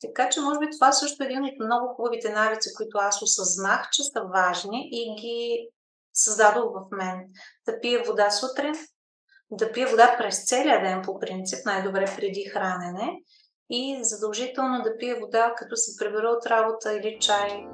[0.00, 3.88] Така че, може би, това е също един от много хубавите навици, които аз осъзнах,
[3.92, 5.68] че са важни и ги
[6.14, 7.24] създадох в мен.
[7.66, 8.74] Да пия вода сутрин,
[9.50, 13.10] да пия вода през целия ден по принцип, най-добре преди хранене
[13.70, 17.66] и задължително да пия вода, като се прибера от работа или чай.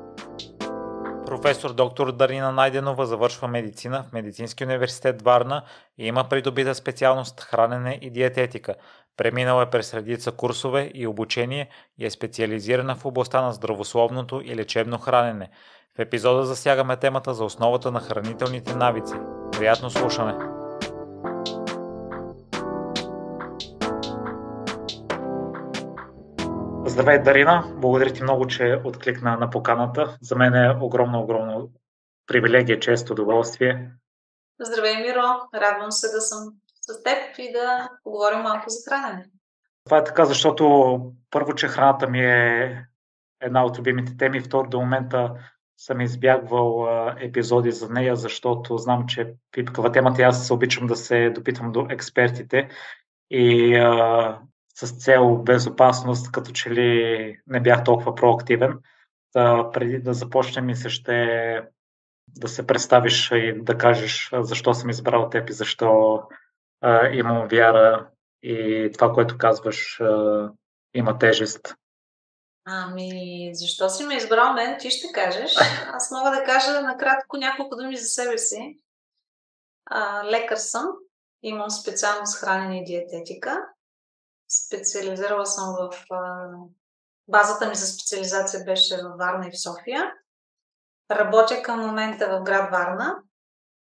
[1.27, 5.65] Професор доктор Дарина Найденова завършва медицина в Медицински университет Варна
[5.99, 8.75] и има придобита специалност хранене и диететика.
[9.17, 14.57] Преминала е през редица курсове и обучение и е специализирана в областта на здравословното и
[14.57, 15.51] лечебно хранене.
[15.97, 19.15] В епизода засягаме темата за основата на хранителните навици.
[19.53, 20.35] Приятно слушане!
[26.87, 27.65] Здравей, Дарина!
[27.77, 30.19] Благодаря ти много, че откликна на поканата.
[30.23, 31.71] За мен е огромно, огромно
[32.27, 33.91] привилегия, често удоволствие.
[34.61, 35.27] Здравей, Миро!
[35.55, 36.55] Радвам се да съм
[36.87, 39.25] с теб и да поговорим малко за хранене.
[39.85, 41.01] Това е така, защото
[41.31, 42.87] първо, че храната ми е
[43.41, 45.35] една от любимите теми, второ, до момента
[45.77, 46.89] съм избягвал
[47.21, 51.73] епизоди за нея, защото знам, че пипкава темата и аз се обичам да се допитвам
[51.73, 52.69] до експертите
[53.31, 54.41] и а,
[54.75, 58.79] с цел безопасност, като че ли не бях толкова проактивен.
[59.35, 61.63] Да, преди да започнем и се ще
[62.29, 66.23] да се представиш и да кажеш защо съм избрал теб и защо
[66.81, 68.11] а, имам вяра
[68.43, 70.51] и това, което казваш, а,
[70.95, 71.75] има тежест.
[72.65, 75.55] Ами, защо си ме избрал мен, ти ще кажеш.
[75.93, 78.79] Аз мога да кажа накратко няколко думи за себе си.
[79.87, 80.87] А, лекар съм,
[81.43, 83.69] имам специалност хранене и диететика.
[84.49, 86.05] Специализирала съм в...
[86.11, 86.49] А,
[87.29, 90.13] базата ми за специализация беше в Варна и в София.
[91.11, 93.17] Работя към момента в град Варна,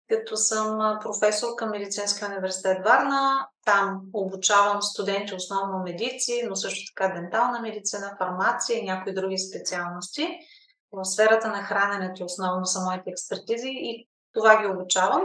[0.08, 3.48] като съм професор към Медицинския университет Варна.
[3.64, 10.38] Там обучавам студенти основно медици, но също така дентална медицина, фармация и някои други специалности.
[10.92, 15.24] В сферата на храненето основно са моите експертизи и това ги обучавам.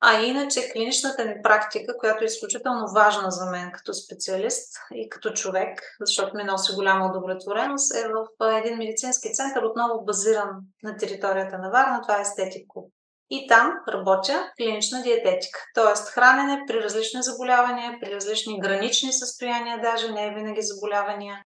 [0.00, 5.32] А иначе клиничната ми практика, която е изключително важна за мен като специалист и като
[5.32, 10.50] човек, защото ми носи голяма удовлетвореност, е в един медицински център, отново базиран
[10.82, 12.90] на територията на Варна, това е естетико.
[13.30, 16.10] И там работя клинична диететика, т.е.
[16.10, 21.42] хранене при различни заболявания, при различни гранични състояния, даже не е винаги заболявания.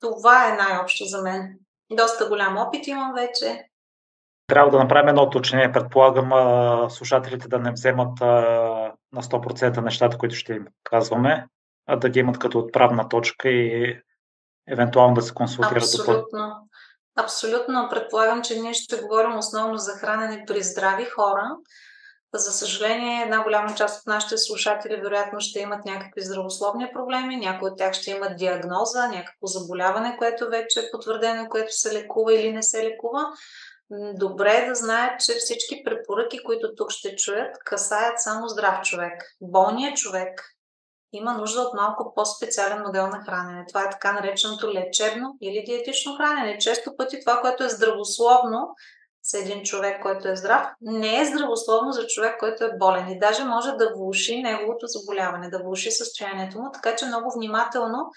[0.00, 1.58] Това е най-общо за мен.
[1.90, 3.64] Доста голям опит имам вече.
[4.46, 5.72] Трябва да направим едно уточнение.
[5.72, 6.30] Предполагам
[6.90, 8.20] слушателите да не вземат
[9.12, 11.46] на 100% нещата, които ще им казваме,
[11.86, 13.96] а да ги имат като отправна точка и
[14.68, 15.76] евентуално да се консултират.
[15.76, 16.68] Абсолютно.
[17.16, 17.88] Абсолютно.
[17.90, 21.56] Предполагам, че ние ще говорим основно за хранене при здрави хора.
[22.34, 27.70] За съжаление, една голяма част от нашите слушатели вероятно ще имат някакви здравословни проблеми, някои
[27.70, 32.52] от тях ще имат диагноза, някакво заболяване, което вече е потвърдено, което се лекува или
[32.52, 33.26] не се лекува.
[34.14, 39.22] Добре е да знаят, че всички препоръки, които тук ще чуят, касаят само здрав човек.
[39.40, 40.40] Болният човек
[41.12, 43.64] има нужда от малко по-специален модел на хранене.
[43.68, 46.58] Това е така нареченото лечебно или диетично хранене.
[46.58, 48.74] Често пъти това, което е здравословно
[49.22, 53.08] за един човек, който е здрав, не е здравословно за човек, който е болен.
[53.08, 56.70] И даже може да влуши неговото заболяване, да влуши състоянието му.
[56.72, 58.10] Така че много внимателно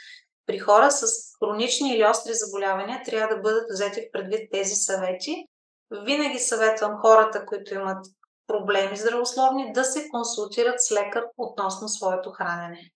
[0.46, 1.06] при хора с
[1.40, 5.48] хронични или остри заболявания трябва да бъдат взети в предвид тези съвети.
[5.92, 8.06] Винаги съветвам хората, които имат
[8.48, 12.90] проблеми здравословни, да се консултират с лекар относно своето хранене.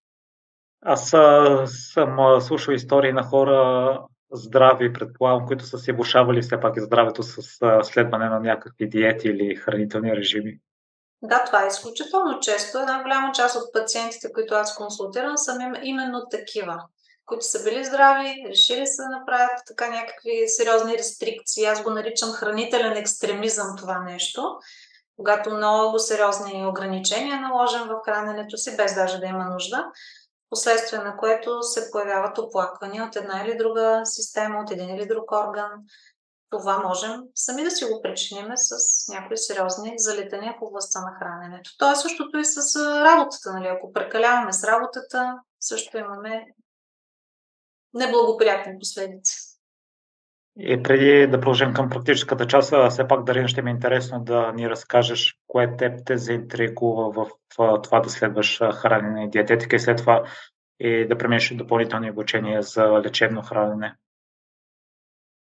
[0.82, 4.00] Аз а, съм слушал истории на хора
[4.32, 7.42] здрави, предполагам, които са си влушавали все пак и здравето с
[7.84, 10.60] следване на някакви диети или хранителни режими.
[11.22, 12.78] Да, това е изключително често.
[12.78, 16.84] Една голяма част от пациентите, които аз консултирам, са именно такива,
[17.26, 21.66] които са били здрави, решили са да направят така някакви сериозни рестрикции.
[21.66, 24.60] Аз го наричам хранителен екстремизъм това нещо
[25.20, 29.86] когато много сериозни ограничения наложим в храненето си, без даже да има нужда,
[30.50, 35.32] последствие на което се появяват оплаквания от една или друга система, от един или друг
[35.32, 35.72] орган.
[36.50, 38.78] Това можем сами да си го причиниме с
[39.08, 41.72] някои сериозни залитания в областта на храненето.
[41.78, 43.54] То е същото и с работата.
[43.54, 43.68] Нали?
[43.68, 46.46] Ако прекаляваме с работата, също имаме
[47.94, 49.49] неблагоприятни последици.
[50.62, 54.52] И преди да продължим към практическата част, все пак, Дарин, ще ми е интересно да
[54.52, 57.30] ни разкажеш кое теб те заинтригува в
[57.84, 60.24] това да следваш хранене и диететика и след това
[60.80, 63.96] и да преминеш допълнителни обучения за лечебно хранене.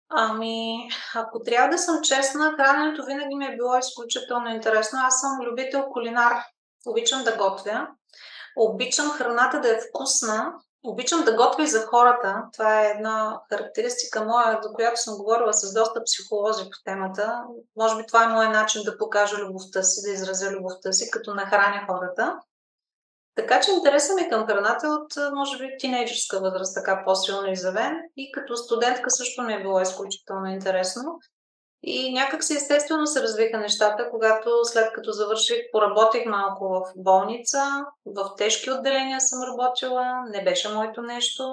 [0.09, 4.99] Ами, ако трябва да съм честна, храненето винаги ми е било изключително интересно.
[5.03, 6.33] Аз съм любител кулинар.
[6.85, 7.87] Обичам да готвя.
[8.55, 12.43] Обичам храната да е вкусна Обичам да готвя и за хората.
[12.53, 17.43] Това е една характеристика моя, за която съм говорила с доста психолози по темата.
[17.75, 21.33] Може би това е моят начин да покажа любовта си, да изразя любовта си, като
[21.33, 22.39] нахраня хората.
[23.35, 27.97] Така че интересът ми към храната е от, може би, тинейджерска възраст, така по-силно изявен.
[28.17, 31.19] И като студентка също ми е било изключително интересно.
[31.83, 37.63] И някак се естествено се развиха нещата, когато след като завърших, поработих малко в болница,
[38.05, 41.43] в тежки отделения съм работила, не беше моето нещо.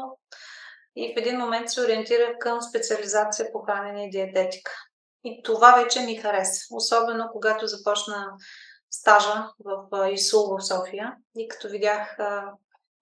[0.96, 4.73] И в един момент се ориентирах към специализация по хранене и диететика.
[5.25, 6.61] И това вече ми хареса.
[6.70, 8.32] Особено когато започна
[8.90, 12.17] стажа в ИСУЛ в София и като видях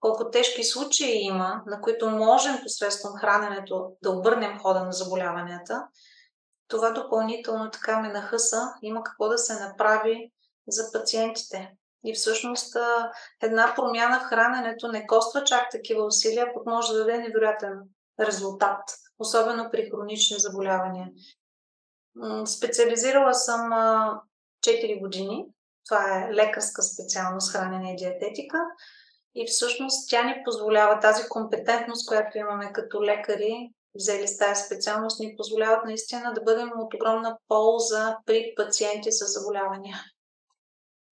[0.01, 5.83] колко тежки случаи има, на които можем посредством храненето да обърнем хода на заболяванията,
[6.69, 8.73] това допълнително така ме нахъса.
[8.83, 10.33] Има какво да се направи
[10.69, 11.73] за пациентите.
[12.05, 12.77] И всъщност
[13.43, 17.81] една промяна в храненето не коства чак такива усилия, пък може да даде невероятен
[18.21, 18.81] резултат,
[19.19, 21.09] особено при хронични заболявания.
[22.47, 23.71] Специализирала съм
[24.67, 25.47] 4 години.
[25.89, 28.59] Това е лекарска специалност хранене и диететика.
[29.35, 35.21] И всъщност тя ни позволява тази компетентност, която имаме като лекари, взели с тази специалност,
[35.21, 39.97] ни позволяват наистина да бъдем от огромна полза при пациенти с заболявания.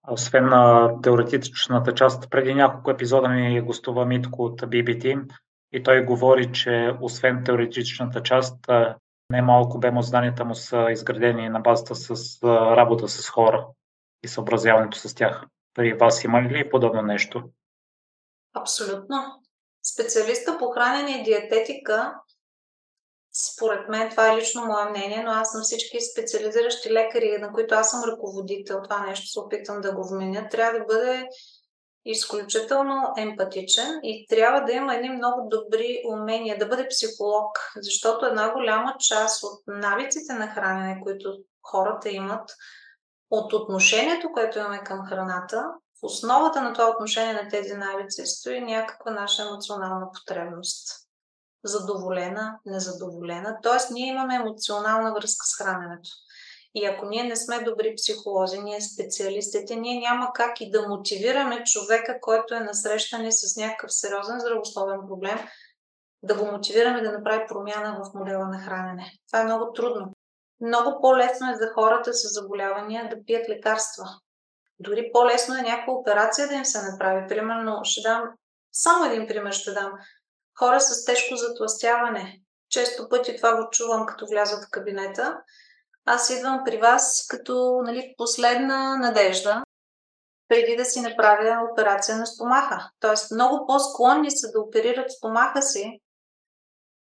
[0.08, 5.28] Освен на теоретичната част, преди няколко епизода ми гостува Митко от BBT
[5.72, 8.66] и той говори, че освен теоретичната част,
[9.30, 13.66] немалко бем от знанията му са изградени на базата с работа с хора
[14.22, 15.44] и съобразяването с тях.
[15.74, 17.42] При вас има ли подобно нещо?
[18.54, 19.16] Абсолютно.
[19.94, 22.14] Специалиста по хранене и диететика
[23.32, 27.74] според мен, това е лично мое мнение, но аз съм всички специализиращи лекари, на които
[27.74, 31.28] аз съм ръководител, това нещо се опитам да го вменя, трябва да бъде
[32.04, 38.52] изключително емпатичен и трябва да има едни много добри умения, да бъде психолог, защото една
[38.52, 42.50] голяма част от навиците на хранене, които хората имат,
[43.30, 45.64] от отношението, което имаме към храната,
[46.00, 51.01] в основата на това отношение на тези навици стои някаква наша емоционална потребност
[51.64, 53.58] задоволена, незадоволена.
[53.62, 56.10] Тоест, ние имаме емоционална връзка с храненето.
[56.74, 61.64] И ако ние не сме добри психолози, ние специалистите, ние няма как и да мотивираме
[61.64, 65.38] човека, който е насрещане с някакъв сериозен здравословен проблем,
[66.22, 69.12] да го мотивираме да направи промяна в модела на хранене.
[69.26, 70.12] Това е много трудно.
[70.60, 74.04] Много по-лесно е за хората с заболявания да пият лекарства.
[74.78, 77.28] Дори по-лесно е някаква операция да им се направи.
[77.28, 78.22] Примерно, ще дам
[78.72, 79.92] само един пример ще дам
[80.58, 82.40] хора с тежко затластяване.
[82.70, 85.38] Често пъти това го чувам, като влязат в кабинета.
[86.04, 89.62] Аз идвам при вас като нали, последна надежда,
[90.48, 92.90] преди да си направя операция на стомаха.
[93.00, 96.00] Тоест, много по-склонни са да оперират стомаха си.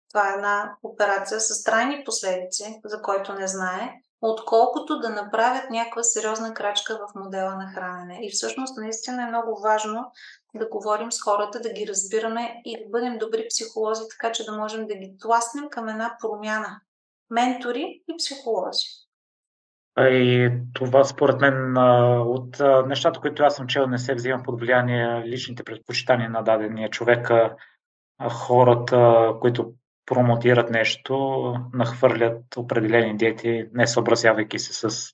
[0.10, 3.90] Това е една операция с трайни последици, за който не знае,
[4.22, 8.20] отколкото да направят някаква сериозна крачка в модела на хранене.
[8.22, 10.12] И всъщност наистина е много важно
[10.56, 14.58] да говорим с хората, да ги разбираме и да бъдем добри психолози, така че да
[14.58, 16.82] можем да ги тласнем към една промяна.
[17.30, 18.86] Ментори и психолози.
[20.00, 21.78] И това според мен
[22.18, 26.90] от нещата, които аз съм чел, не се взима под влияние личните предпочитания на дадения
[26.90, 27.32] човек.
[28.30, 29.74] Хората, които
[30.12, 31.16] промотират нещо,
[31.74, 35.08] нахвърлят определени диети, не съобразявайки се с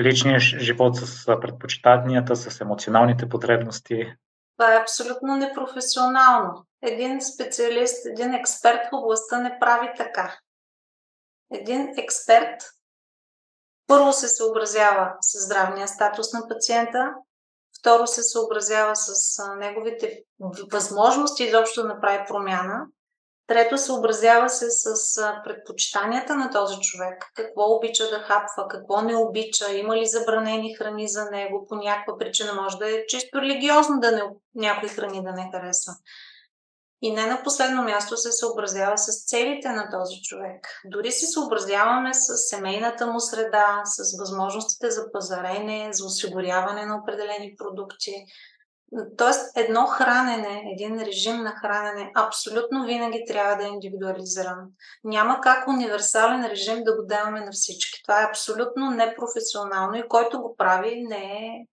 [0.00, 4.14] личния живот, с предпочитанията, с емоционалните потребности.
[4.56, 6.66] Това е абсолютно непрофесионално.
[6.82, 10.38] Един специалист, един експерт в областта не прави така.
[11.52, 12.62] Един експерт
[13.86, 17.14] първо се съобразява с здравния статус на пациента,
[17.80, 20.22] второ се съобразява с неговите
[20.72, 22.86] възможности изобщо да направи промяна
[23.48, 24.94] Трето, съобразява се с
[25.44, 27.24] предпочитанията на този човек.
[27.34, 32.18] Какво обича да хапва, какво не обича, има ли забранени храни за него, по някаква
[32.18, 34.22] причина може да е чисто религиозно да не,
[34.54, 35.92] някои храни да не харесва.
[37.02, 40.80] И не на последно място се съобразява с целите на този човек.
[40.84, 47.54] Дори се съобразяваме с семейната му среда, с възможностите за пазарене, за осигуряване на определени
[47.58, 48.12] продукти,
[49.16, 54.70] Тоест, едно хранене, един режим на хранене, абсолютно винаги трябва да е индивидуализиран.
[55.04, 58.02] Няма как универсален режим да го даваме на всички.
[58.02, 61.66] Това е абсолютно непрофесионално и който го прави не е,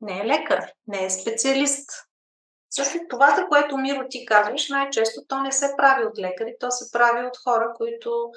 [0.00, 1.90] не е лекар, не е специалист.
[2.70, 6.70] Също това, за което Миро ти казваш, най-често то не се прави от лекари, то
[6.70, 8.30] се прави от хора, които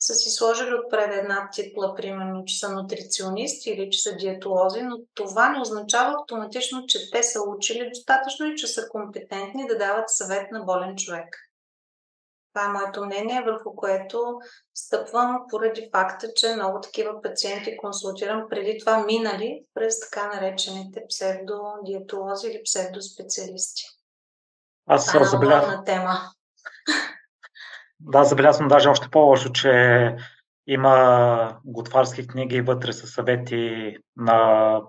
[0.00, 4.96] са си сложили отпред една титла, примерно, че са нутриционисти или че са диетолози, но
[5.14, 10.10] това не означава автоматично, че те са учили достатъчно и че са компетентни да дават
[10.10, 11.36] съвет на болен човек.
[12.54, 14.38] Това е моето мнение, върху което
[14.74, 22.48] стъпвам поради факта, че много такива пациенти консултирам преди това минали през така наречените псевдодиетолози
[22.48, 23.82] или псевдоспециалисти.
[24.86, 25.84] Аз е забелязвам.
[25.84, 26.18] тема.
[28.00, 30.16] Да, забелязвам даже още по-лошо, че
[30.66, 34.80] има готварски книги вътре с съвети на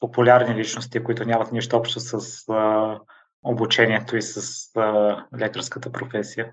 [0.00, 2.98] популярни личности, които нямат нищо общо с а,
[3.44, 4.40] обучението и с
[4.76, 6.52] а, лекарската професия.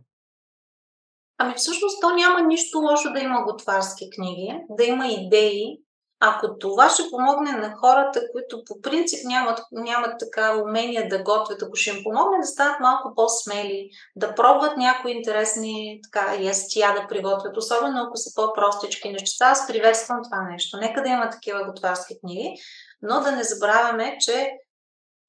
[1.37, 5.77] Ами всъщност то няма нищо лошо да има готварски книги, да има идеи.
[6.23, 11.61] Ако това ще помогне на хората, които по принцип нямат, нямат така умения да готвят,
[11.61, 17.07] ако ще им помогне да станат малко по-смели, да пробват някои интересни така, ястия да
[17.07, 20.77] приготвят, особено ако са по-простички неща, аз приветствам това нещо.
[20.77, 22.55] Нека да има такива готварски книги,
[23.01, 24.51] но да не забравяме, че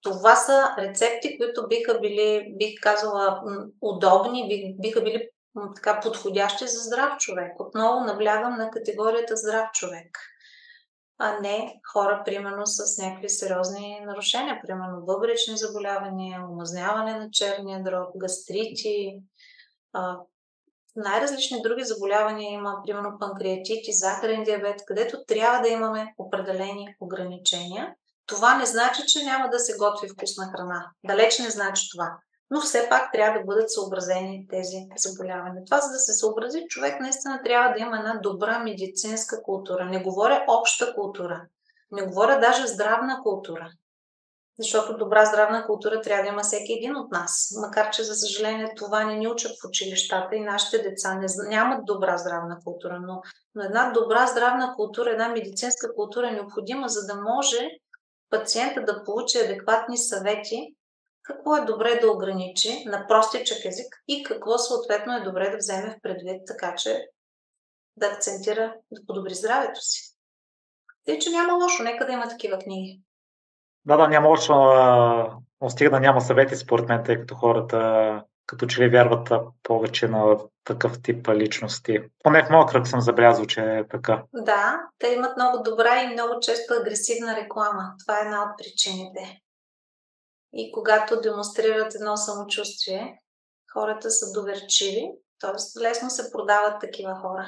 [0.03, 3.43] това са рецепти, които биха били, бих казала,
[3.81, 5.29] удобни, биха били
[5.75, 7.53] така подходящи за здрав човек.
[7.59, 10.19] Отново наблягам на категорията здрав човек,
[11.25, 18.09] а не хора, примерно, с някакви сериозни нарушения, примерно бъбречни заболявания, омазняване на черния дроб,
[18.17, 19.21] гастрити,
[19.93, 20.19] а,
[20.97, 27.95] най-различни други заболявания има, примерно панкреатит и захарен диабет, където трябва да имаме определени ограничения.
[28.27, 30.91] Това не значи, че няма да се готви вкусна храна.
[31.05, 32.19] Далеч не значи това
[32.53, 35.65] но все пак трябва да бъдат съобразени тези заболявания.
[35.65, 39.85] Това, за да се съобрази, човек наистина трябва да има една добра медицинска култура.
[39.85, 41.43] Не говоря обща култура,
[41.93, 43.71] не говоря даже здравна култура.
[44.59, 47.49] Защото добра здравна култура трябва да има всеки един от нас.
[47.61, 51.85] Макар, че за съжаление това не ни учат в училищата и нашите деца не, нямат
[51.85, 53.01] добра здравна култура.
[53.07, 53.23] Но,
[53.55, 57.71] но една добра здравна култура, една медицинска култура е необходима, за да може
[58.31, 60.75] пациента да получи адекватни съвети
[61.23, 65.91] какво е добре да ограничи на простичък език и какво съответно е добре да вземе
[65.91, 67.09] в предвид, така че
[67.97, 70.17] да акцентира, да подобри здравето си.
[71.07, 73.01] Тъй, че няма лошо, нека да има такива книги.
[73.85, 74.55] Да, да, няма лошо,
[75.61, 80.09] но стига да няма съвети според мен, тъй като хората като че ли вярват повече
[80.09, 82.01] на такъв тип личности.
[82.25, 84.23] Поне в моя кръг съм забелязал, че е така.
[84.33, 87.95] Да, те имат много добра и много често агресивна реклама.
[88.05, 89.42] Това е една от причините.
[90.53, 93.19] И когато демонстрират едно самочувствие,
[93.73, 95.81] хората са доверчиви, т.е.
[95.81, 97.47] лесно се продават такива хора.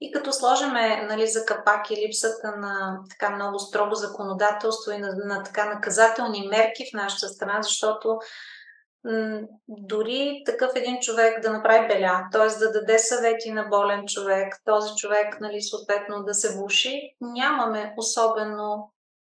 [0.00, 5.14] И като сложиме нали, за капак и липсата на така много строго законодателство и на,
[5.24, 8.18] на така наказателни мерки в нашата страна, защото
[9.68, 12.58] дори такъв един човек да направи беля, т.е.
[12.58, 18.93] да даде съвети на болен човек, този човек нали, съответно да се влуши, нямаме особено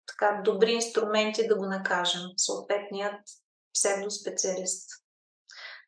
[0.07, 3.21] така добри инструменти да го накажем, съответният
[3.75, 4.91] псевдоспециалист.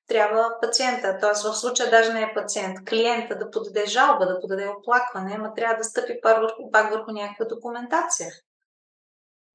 [0.08, 1.30] Трябва пациента, т.е.
[1.30, 5.76] в случая даже не е пациент, клиента да подаде жалба, да подаде оплакване, ама трябва
[5.76, 8.32] да стъпи пак върху, пак върху някаква документация,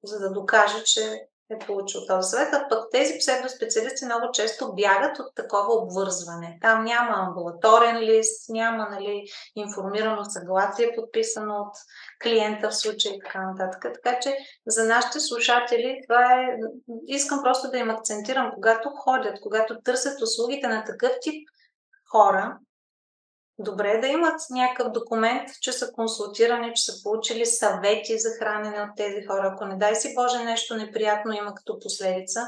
[0.03, 5.19] за да докаже, че е получил този съвет, а пък тези псевдоспециалисти много често бягат
[5.19, 6.57] от такова обвързване.
[6.61, 9.23] Там няма амбулаторен лист, няма нали,
[9.55, 11.73] информирано съгласие, подписано от
[12.23, 13.93] клиента в случай и така нататък.
[13.93, 16.57] Така че за нашите слушатели това е...
[17.07, 21.47] Искам просто да им акцентирам, когато ходят, когато търсят услугите на такъв тип
[22.11, 22.57] хора,
[23.63, 28.81] добре е да имат някакъв документ, че са консултирани, че са получили съвети за хранене
[28.81, 29.51] от тези хора.
[29.53, 32.39] Ако не дай си Боже нещо неприятно има като последица,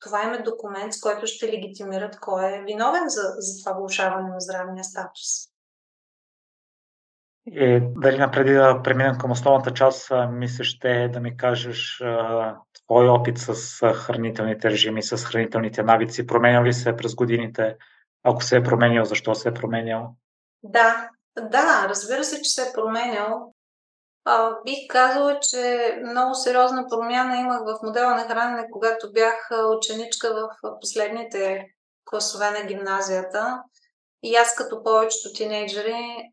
[0.00, 4.28] това им е документ, с който ще легитимират кой е виновен за, за това влушаване
[4.28, 5.28] на здравния статус.
[7.46, 12.02] И дали напреди да преминем към основната част, мисля ще да ми кажеш
[12.86, 16.26] твой опит с хранителните режими, с хранителните навици.
[16.26, 17.76] Променял ли се през годините?
[18.22, 20.16] Ако се е променял, защо се е променял?
[20.62, 21.08] Да,
[21.40, 23.52] да, разбира се, че се е променял.
[24.24, 30.34] А, бих казала, че много сериозна промяна имах в модела на хранене, когато бях ученичка
[30.34, 31.66] в последните
[32.04, 33.62] класове на гимназията.
[34.22, 36.30] И аз като повечето тинейджери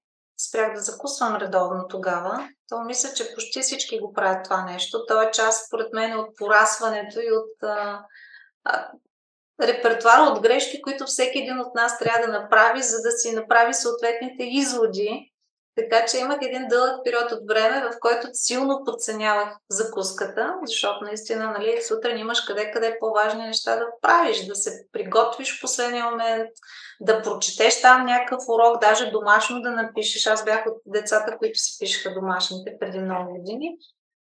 [0.47, 2.49] спрях да закусвам редовно тогава.
[2.69, 5.05] То мисля, че почти всички го правят това нещо.
[5.05, 8.05] То е част, според мен, от порасването и от а,
[8.63, 8.91] а,
[9.67, 13.73] репертуара от грешки, които всеки един от нас трябва да направи, за да си направи
[13.73, 15.33] съответните изводи
[15.75, 21.51] Така че имах един дълъг период от време, в който силно подценявах закуската, защото наистина,
[21.51, 26.49] нали, сутрин имаш къде-къде по-важни неща да правиш, да се приготвиш в последния момент,
[27.01, 30.27] да прочетеш там някакъв урок, даже домашно да напишеш.
[30.27, 33.77] Аз бях от децата, които си пишеха домашните преди много години.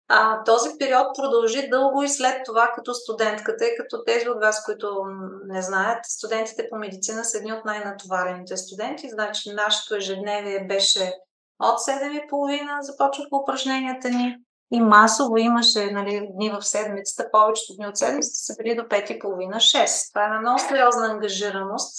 [0.09, 4.65] А, този период продължи дълго и след това като студентка, тъй като тези от вас,
[4.65, 5.05] които
[5.47, 11.13] не знаят, студентите по медицина са едни от най-натоварените студенти, значи нашето ежедневие беше
[11.59, 14.37] от 7.30 започваха упражненията ни
[14.73, 20.13] и масово имаше нали, дни в седмицата, повечето дни от седмицата са били до 5.30-6.
[20.13, 21.97] Това е една много сериозна ангажираност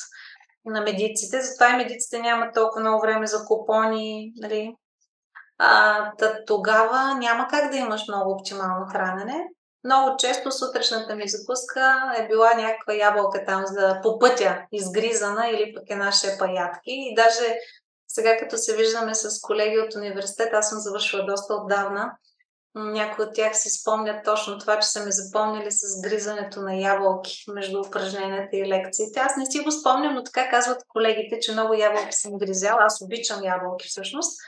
[0.66, 4.76] на медиците, затова и медиците нямат толкова много време за купони, нали,
[5.58, 6.12] а,
[6.48, 9.44] тогава няма как да имаш много оптимално хранене.
[9.84, 15.74] Много често сутрешната ми закуска е била някаква ябълка там за по пътя, изгризана или
[15.76, 16.92] пък една шепа ядки.
[16.92, 17.60] И даже
[18.08, 22.12] сега като се виждаме с колеги от университет, аз съм завършила доста отдавна,
[22.76, 27.44] някои от тях си спомнят точно това, че са ме запомнили с гризането на ябълки
[27.54, 29.20] между упражненията и лекциите.
[29.20, 32.84] Аз не си го спомням, но така казват колегите, че много ябълки съм гризяла.
[32.84, 34.40] Аз обичам ябълки всъщност.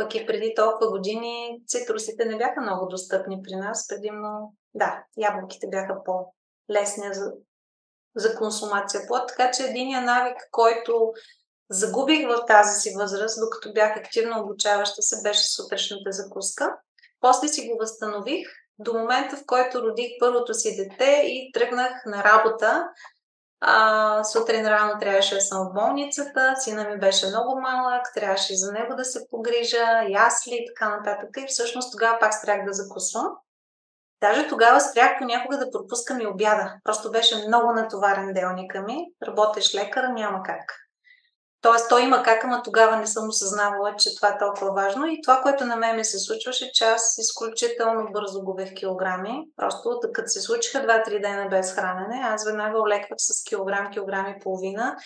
[0.00, 3.88] Пък и преди толкова години цитрусите не бяха много достъпни при нас.
[3.88, 7.32] Предимно, да, ябълките бяха по-лесни за,
[8.16, 9.28] за консумация плод.
[9.28, 11.12] Така че единия навик, който
[11.70, 16.76] загубих в тази си възраст, докато бях активно обучаваща се, беше сутрешната закуска.
[17.20, 18.46] После си го възстанових
[18.78, 22.88] до момента, в който родих първото си дете и тръгнах на работа.
[23.60, 28.56] А, сутрин рано трябваше да съм в болницата, сина ми беше много малък, трябваше и
[28.56, 31.28] за него да се погрижа, ясли и така нататък.
[31.38, 33.26] И всъщност тогава пак спрях да закусвам.
[34.20, 36.74] Даже тогава спрях понякога да пропускам и обяда.
[36.84, 39.06] Просто беше много натоварен делника ми.
[39.26, 40.79] Работеш лекар, няма как.
[41.62, 45.06] Тоест, той има как, ама тогава не съм осъзнавала, че това е толкова важно.
[45.06, 49.44] И това, което на мен ми се случваше, че аз изключително бързо губех килограми.
[49.56, 54.40] Просто като се случиха 2-3 дена без хранене, аз веднага олеквах с килограм, килограм и
[54.40, 54.96] половина.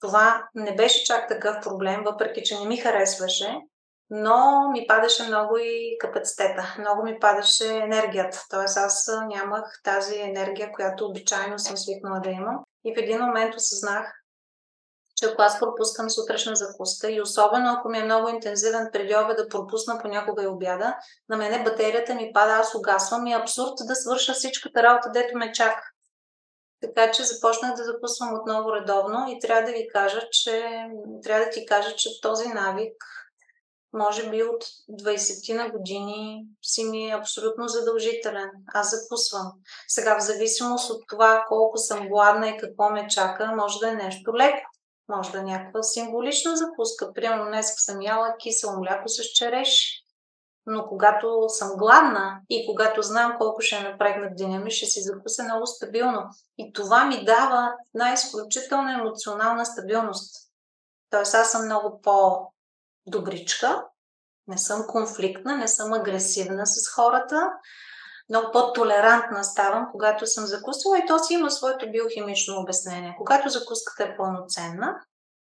[0.00, 3.56] Това не беше чак такъв проблем, въпреки че не ми харесваше,
[4.10, 8.44] но ми падаше много и капацитета, много ми падаше енергията.
[8.50, 12.56] Тоест аз нямах тази енергия, която обичайно съм свикнала да имам.
[12.84, 14.17] И в един момент осъзнах,
[15.18, 19.48] че ако аз пропускам сутрешна закуска и особено ако ми е много интензивен преди да
[19.48, 20.96] пропусна понякога и обяда,
[21.28, 25.38] на мене батерията ми пада, аз угасвам и е абсурд да свърша всичката работа, дето
[25.38, 25.82] ме чака.
[26.80, 30.68] Така че започнах да закусвам отново редовно и трябва да ви кажа, че
[31.22, 32.94] трябва да ти кажа, че този навик
[33.92, 38.50] може би от 20 на години си ми е абсолютно задължителен.
[38.74, 39.52] Аз закусвам.
[39.88, 43.94] Сега, в зависимост от това колко съм гладна и какво ме чака, може да е
[43.94, 44.77] нещо леко.
[45.08, 47.12] Може да е някаква символична закуска.
[47.12, 50.02] Примерно днес съм яла кисело мляко с череш.
[50.66, 55.42] Но когато съм гладна и когато знам колко ще напрегнат деня ми, ще си закуся
[55.42, 56.22] много стабилно.
[56.58, 60.36] И това ми дава една изключителна емоционална стабилност.
[61.10, 63.84] Тоест аз съм много по-добричка,
[64.46, 67.50] не съм конфликтна, не съм агресивна с хората,
[68.30, 73.14] много по-толерантна ставам, когато съм закусвала и то си има своето биохимично обяснение.
[73.18, 75.00] Когато закуската е пълноценна,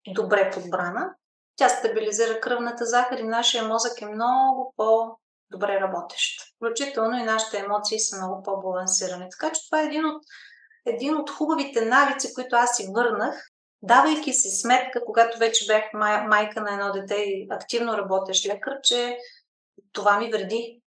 [0.08, 1.14] добре подбрана,
[1.56, 6.42] тя стабилизира кръвната захар и нашия мозък е много по-добре работещ.
[6.56, 9.28] Включително и нашите емоции са много по-балансирани.
[9.32, 10.24] Така че това е един от,
[10.86, 16.28] един от хубавите навици, които аз си върнах, давайки си сметка, когато вече бях май,
[16.28, 19.18] майка на едно дете и активно работещ лекар, че
[19.92, 20.81] това ми вреди.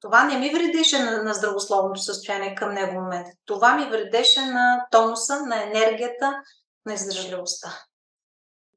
[0.00, 3.26] Това не ми вредеше на, на здравословното състояние към него момент.
[3.44, 6.42] Това ми вредеше на тонуса, на енергията,
[6.86, 7.68] на издържливостта.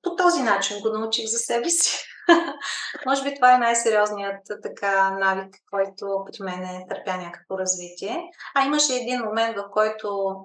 [0.02, 2.06] По този начин го научих за себе си.
[3.06, 8.24] Може би това е най-сериозният така навик, който при мен е търпя някакво развитие.
[8.56, 10.36] А имаше един момент, в който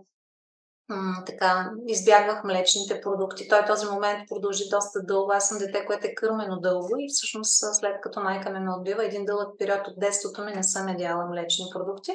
[1.26, 3.48] така, избягвах млечните продукти.
[3.48, 5.32] Той този момент продължи доста дълго.
[5.32, 9.04] Аз съм дете, което е кърмено дълго и всъщност след като майка ми ме отбива
[9.04, 12.12] един дълъг период от детството ми не съм ядяла млечни продукти.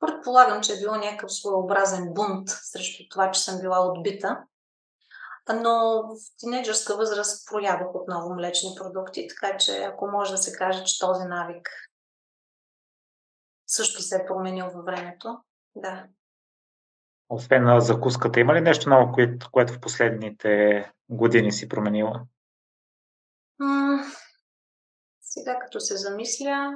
[0.00, 4.38] Предполагам, че е било някакъв своеобразен бунт срещу това, че съм била отбита.
[5.54, 10.84] Но в тинейджърска възраст проядох отново млечни продукти, така че ако може да се каже,
[10.84, 11.68] че този навик
[13.66, 15.38] също се е променил във времето,
[15.76, 16.04] да.
[17.34, 22.20] Освен на закуската, има ли нещо ново, което, което в последните години си променила?
[23.58, 24.04] М-
[25.20, 26.72] сега като се замисля,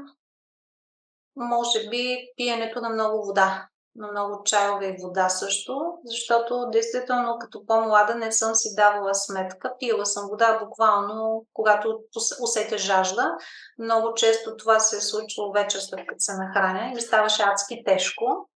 [1.37, 3.69] може би пиенето на много вода.
[3.99, 9.75] но много чайове и вода също, защото действително като по-млада не съм си давала сметка.
[9.79, 12.01] Пила съм вода буквално, когато
[12.43, 13.33] усетя жажда.
[13.79, 17.83] Много често това се е случвало вече след като се нахраня и ми ставаше адски
[17.85, 18.49] тежко.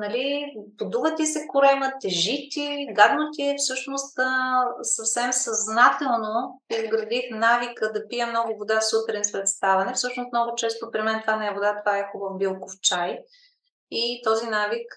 [0.00, 4.18] Нали, подува ти се корема, тежи ти, гадно ти е всъщност
[4.82, 9.92] съвсем съзнателно изградих навика да пия много вода сутрин след ставане.
[9.92, 13.18] Всъщност много често при мен това не е вода, това е хубав билков чай.
[13.90, 14.96] И този навик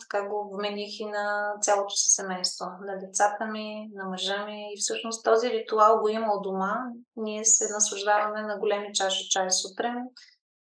[0.00, 4.72] така го вмених и на цялото си семейство, на децата ми, на мъжа ми.
[4.72, 6.76] И всъщност този ритуал го има от дома.
[7.16, 9.94] Ние се наслаждаваме на големи чаши чай сутрин.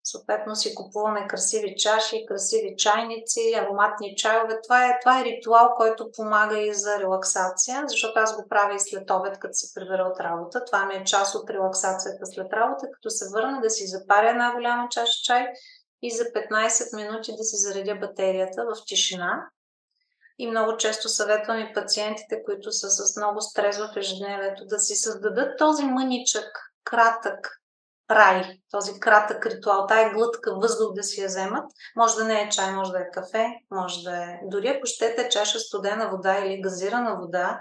[0.04, 4.60] Съответно си купуваме красиви чаши, красиви чайници, ароматни чайове.
[4.64, 8.80] Това е, това е ритуал, който помага и за релаксация, защото аз го правя и
[8.80, 10.66] след обед, като се прибера от работа.
[10.66, 14.54] Това ми е част от релаксацията след работа, като се върна да си запаря една
[14.54, 15.48] голяма чаша чай
[16.02, 19.50] и за 15 минути да си заредя батерията в тишина.
[20.38, 24.96] И много често съветвам и пациентите, които са с много стрес в ежедневието, да си
[24.96, 26.48] създадат този мъничък,
[26.84, 27.59] кратък
[28.12, 31.72] рай, този кратък ритуал, тая глътка въздух да си я вземат.
[31.96, 35.30] Може да не е чай, може да е кафе, може да е дори ако щете
[35.30, 37.60] чаша студена вода или газирана вода,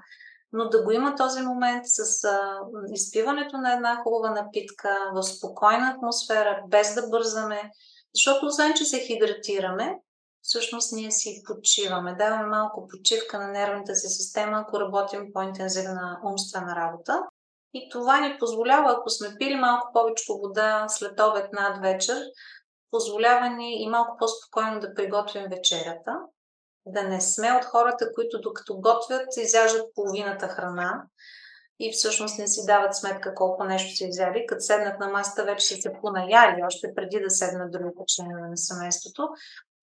[0.53, 2.61] но да го има този момент с а,
[2.93, 7.71] изпиването на една хубава напитка в спокойна атмосфера, без да бързаме,
[8.15, 9.99] защото освен, че се хидратираме,
[10.43, 12.15] всъщност ние си почиваме.
[12.15, 17.23] Даваме малко почивка на нервната си система, ако работим по-интензивна умствена работа.
[17.75, 22.23] И това ни позволява, ако сме пили малко повече вода след обед над вечер,
[22.91, 26.13] позволява ни и малко по-спокойно да приготвим вечерята.
[26.87, 31.03] Да не сме от хората, които докато готвят, изяждат половината храна
[31.81, 34.47] и всъщност не си дават сметка колко нещо са изяли.
[34.49, 38.57] Като седнат на масата, вече са се понаяли, още преди да седнат другите членове на
[38.57, 39.29] семейството.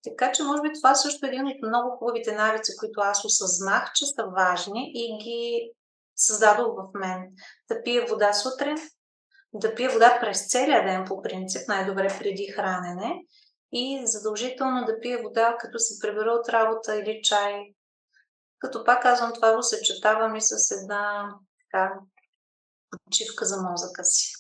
[0.04, 3.92] Така че, може би, това също е един от много хубавите навици, които аз осъзнах,
[3.94, 5.72] че са важни и ги
[6.16, 7.32] създадох в мен.
[7.70, 8.78] Да пия вода сутрин,
[9.54, 13.22] да пия вода през целия ден по принцип, най-добре преди хранене
[13.72, 17.74] и задължително да пия вода, като се прибера от работа или чай.
[18.60, 21.94] Като пак казвам, това го съчетавам и с една така,
[22.90, 24.32] почивка за мозъка си.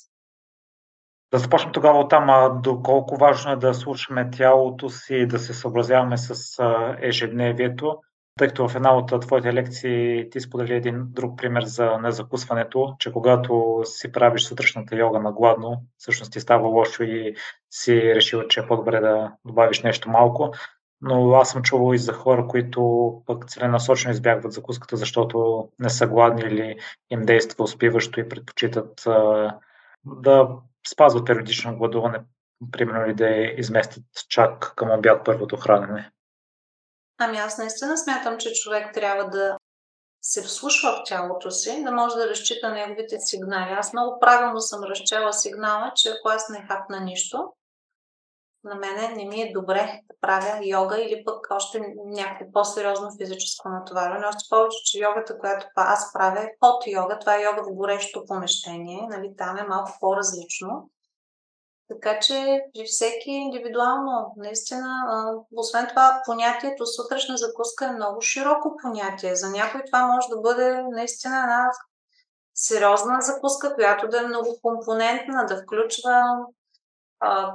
[1.32, 5.54] Да започнем тогава от там, доколко важно е да слушаме тялото си и да се
[5.54, 6.64] съобразяваме с
[7.02, 8.02] ежедневието,
[8.40, 13.12] тъй като в една от твоите лекции ти сподели един друг пример за незакусването, че
[13.12, 17.36] когато си правиш сутрешната йога на гладно, всъщност ти става лошо и
[17.72, 20.54] си решил, че е по-добре да добавиш нещо малко.
[21.02, 26.08] Но аз съм чувал и за хора, които пък целенасочено избягват закуската, защото не са
[26.08, 26.78] гладни или
[27.10, 29.58] им действа успиващо и предпочитат а,
[30.06, 30.50] да
[30.88, 32.20] спазват периодично гладуване,
[32.72, 36.12] примерно и да изместят чак към обяд първото хранене.
[37.18, 39.58] Ами аз наистина смятам, че човек трябва да
[40.22, 43.74] се вслушва в тялото си, да може да разчита неговите сигнали.
[43.74, 47.54] Аз много правилно съм разчела сигнала, че ако аз не хапна нищо,
[48.66, 53.70] на мене не ми е добре да правя йога или пък още някакво по-сериозно физическо
[53.70, 54.28] натоварване.
[54.28, 57.20] Още повече, че йогата, която аз правя е под йога.
[57.20, 59.08] Това е йога в горещо помещение.
[59.10, 60.90] Нали, там е малко по-различно.
[61.90, 65.06] Така че при всеки индивидуално, наистина,
[65.56, 69.36] освен това, понятието сутрешна закуска е много широко понятие.
[69.36, 71.72] За някой това може да бъде наистина една
[72.56, 76.22] сериозна закуска, която да е многокомпонентна, да включва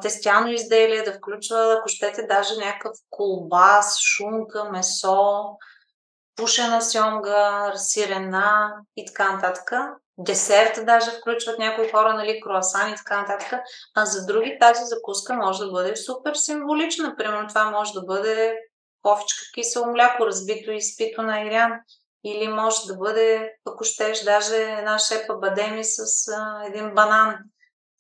[0.03, 5.45] тестяно изделие, да включва, ако щете, даже някакъв колбас, шунка, месо,
[6.37, 9.73] пушена сьомга, сирена и така нататък.
[10.23, 13.61] Десерт даже включват някои хора, нали, круасан и така нататък.
[13.95, 17.17] А за други тази закуска може да бъде супер символична.
[17.17, 18.55] Примерно това може да бъде
[19.03, 21.73] кофичка кисело мляко, разбито и изпито на ирян.
[22.25, 27.37] Или може да бъде, ако щеш, даже една шепа бадеми с а, един банан.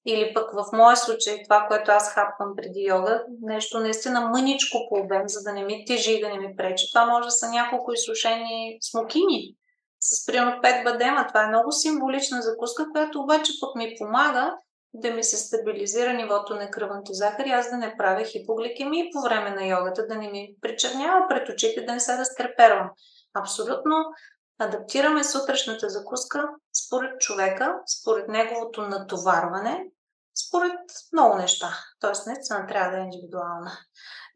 [0.07, 4.95] Или пък в моя случай, това, което аз хапвам преди йога, нещо наистина мъничко по
[4.95, 6.87] обем, за да не ми тежи и да не ми пречи.
[6.93, 9.55] Това може да са няколко изсушени смокини
[10.01, 11.27] с примерно 5 бадема.
[11.29, 14.57] Това е много символична закуска, която обаче пък ми помага
[14.95, 19.21] да ми се стабилизира нивото на кръвната захар и аз да не правя хипогликемия по
[19.21, 22.91] време на йогата, да не ми причернява пред очите, да не се разтрепервам.
[23.35, 23.95] Абсолютно
[24.59, 26.49] адаптираме сутрешната закуска
[26.87, 29.85] според човека, според неговото натоварване,
[30.47, 30.81] според
[31.13, 31.79] много неща.
[32.01, 33.73] Тоест, наистина трябва да е индивидуална.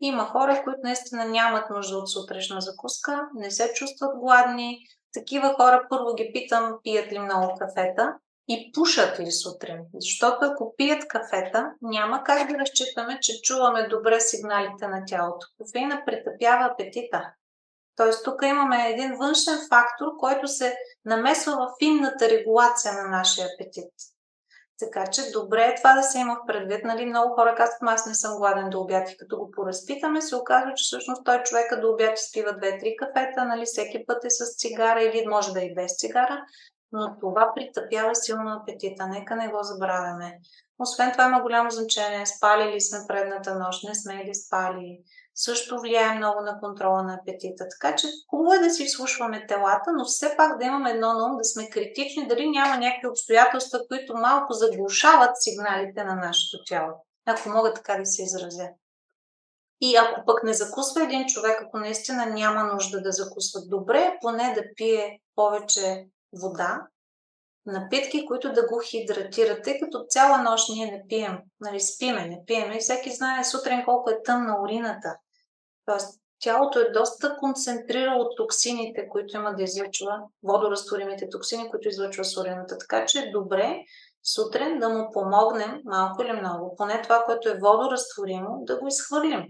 [0.00, 4.78] Има хора, които наистина нямат нужда от сутрешна закуска, не се чувстват гладни.
[5.14, 8.14] Такива хора първо ги питам, пият ли много кафета.
[8.48, 9.78] и пушат ли сутрин.
[9.94, 15.46] Защото ако пият кафета, няма как да разчитаме, че чуваме добре сигналите на тялото.
[15.58, 17.32] Кофеина притъпява апетита.
[17.96, 23.92] Тоест тук имаме един външен фактор, който се намесва в финната регулация на нашия апетит.
[24.78, 26.84] Така че добре е това да се има в предвид.
[26.84, 30.36] Нали, много хора казват, аз не съм гладен до обяд и като го поразпитаме, се
[30.36, 34.56] оказва, че всъщност той човека до обяд изпива 2-3 кафета, нали, всеки път е с
[34.56, 36.44] цигара или може да е и без цигара,
[36.92, 39.06] но това притъпява силно апетита.
[39.06, 40.38] Нека не го забравяме.
[40.78, 42.26] Освен това има голямо значение.
[42.26, 44.98] Спали ли сме предната нощ, не сме ли спали,
[45.34, 47.64] също влияе много на контрола на апетита.
[47.70, 51.24] Така че хубаво е да си слушваме телата, но все пак да имаме едно на
[51.24, 56.92] ум, да сме критични, дали няма някакви обстоятелства, които малко заглушават сигналите на нашето тяло.
[57.26, 58.68] Ако мога така да се изразя.
[59.80, 64.54] И ако пък не закусва един човек, ако наистина няма нужда да закусва добре, поне
[64.54, 66.86] да пие повече вода,
[67.66, 72.42] напитки, които да го хидратират, тъй като цяла нощ ние не пием, нали, спиме, не
[72.46, 75.16] пиеме и всеки знае сутрин колко е тъмна урината.
[75.86, 82.78] Тоест, тялото е доста концентрирало токсините, които има да излъчва, водорастворимите токсини, които излъчва сурината.
[82.78, 83.78] Така че е добре
[84.24, 89.44] сутрин да му помогнем малко или много, поне това, което е водорастворимо, да го изхвърлим.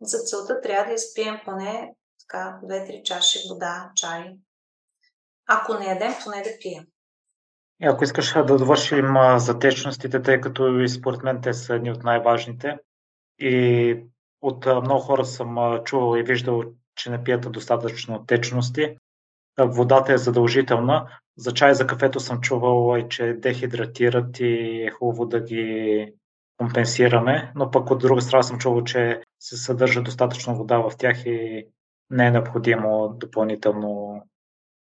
[0.00, 4.32] За целта трябва да изпием поне така 2-3 чаши вода, чай.
[5.46, 6.84] Ако не ядем, поне да пием.
[7.82, 12.02] Ако искаш да довършим за течностите, тъй като и според мен те са едни от
[12.02, 12.78] най-важните
[13.38, 13.96] и
[14.42, 16.62] от много хора съм чувал и виждал,
[16.96, 18.96] че не пият достатъчно течности.
[19.58, 21.18] Водата е задължителна.
[21.36, 26.12] За чай, за кафето съм чувал и че дехидратират и е хубаво да ги
[26.56, 31.26] компенсираме, но пък от друга страна съм чувал, че се съдържа достатъчно вода в тях
[31.26, 31.66] и
[32.10, 34.22] не е необходимо допълнително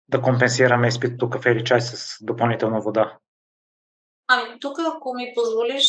[0.08, 3.18] да компенсираме изпитото кафе или чай с допълнителна вода.
[4.28, 5.86] Ами, тук, ако ми позволиш,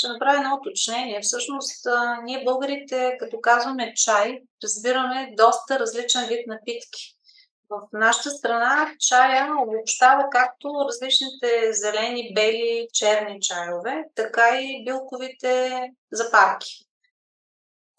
[0.00, 1.20] ще направя едно уточнение.
[1.20, 1.86] Всъщност,
[2.24, 7.16] ние българите, като казваме чай, разбираме доста различен вид напитки.
[7.70, 15.82] В нашата страна чая обобщава както различните зелени, бели, черни чайове, така и билковите
[16.12, 16.89] запарки.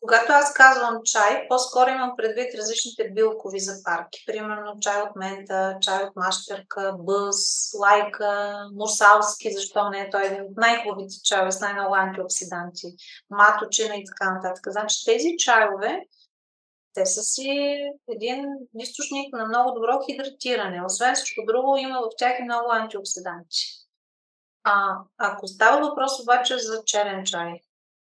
[0.01, 4.23] Когато аз казвам чай, по-скоро имам предвид различните билкови запарки.
[4.25, 7.37] Примерно чай от мента, чай от мащерка, бъз,
[7.79, 12.87] лайка, мурсалски, защо не е той един от най-хубавите чайове с най-много антиоксиданти,
[13.29, 14.63] маточина и така нататък.
[14.67, 15.99] Значи тези чайове,
[16.93, 17.77] те са си
[18.09, 18.45] един
[18.79, 20.85] източник на много добро хидратиране.
[20.85, 23.65] Освен всичко друго, има в тях и много антиоксиданти.
[24.63, 27.61] А, ако става въпрос обаче за черен чай,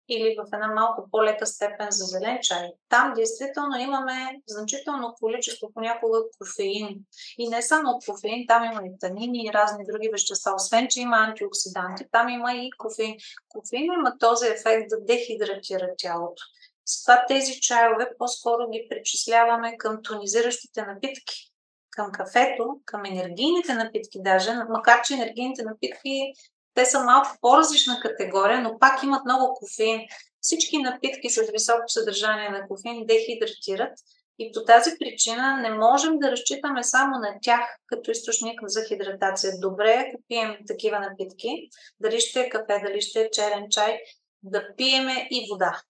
[0.08, 2.68] или в една малко по-лека степен за зелен чай.
[2.88, 6.98] Там действително имаме значително количество понякога кофеин.
[7.38, 10.52] И не само кофеин, там има и танини и разни други вещества.
[10.54, 13.16] Освен, че има антиоксиданти, там има и кофеин.
[13.48, 16.42] Кофеин има този ефект да дехидратира тялото.
[16.86, 21.54] С това тези чайове по-скоро ги причисляваме към тонизиращите напитки
[21.90, 26.32] към кафето, към енергийните напитки даже, макар че енергийните напитки
[26.74, 30.00] те са малко по-различна категория, но пак имат много кофеин.
[30.40, 33.92] Всички напитки с високо съдържание на кофеин дехидратират
[34.38, 39.52] и по тази причина не можем да разчитаме само на тях като източник за хидратация.
[39.60, 41.68] Добре е, ако пием такива напитки,
[42.00, 43.98] дали ще е кафе, дали ще е черен чай,
[44.42, 45.80] да пиеме и вода.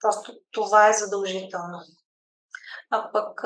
[0.00, 1.80] Просто това е задължително.
[2.90, 3.44] А пък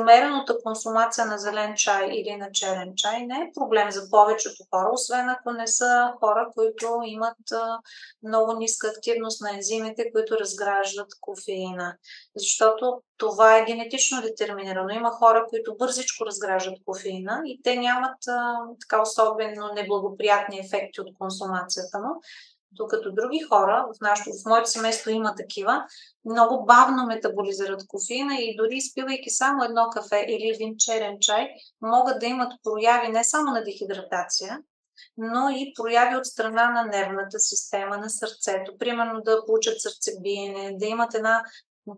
[0.00, 4.90] умерената консумация на зелен чай или на черен чай не е проблем за повечето хора,
[4.92, 7.36] освен ако не са хора, които имат
[8.22, 11.96] много ниска активност на ензимите, които разграждат кофеина.
[12.36, 14.88] Защото това е генетично детерминирано.
[14.88, 18.16] Има хора, които бързичко разграждат кофеина и те нямат
[18.80, 22.22] така особено неблагоприятни ефекти от консумацията му.
[22.72, 25.84] Докато други хора, в, нашото, в моето семейство има такива,
[26.24, 31.48] много бавно метаболизират кофеина и дори изпивайки само едно кафе или един черен чай,
[31.82, 34.58] могат да имат прояви не само на дехидратация,
[35.16, 38.78] но и прояви от страна на нервната система, на сърцето.
[38.78, 41.44] Примерно да получат сърцебиене, да имат една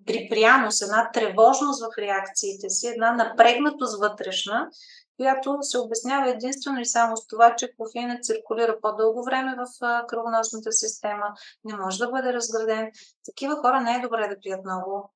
[0.06, 4.68] припряност, една тревожност в реакциите си, една напрегнатост вътрешна,
[5.16, 9.66] която се обяснява единствено и само с това, че кофеинът циркулира по-дълго време в
[10.09, 12.90] кръвоносната система, не може да бъде разграден.
[13.24, 15.12] Такива хора не е добре да пият много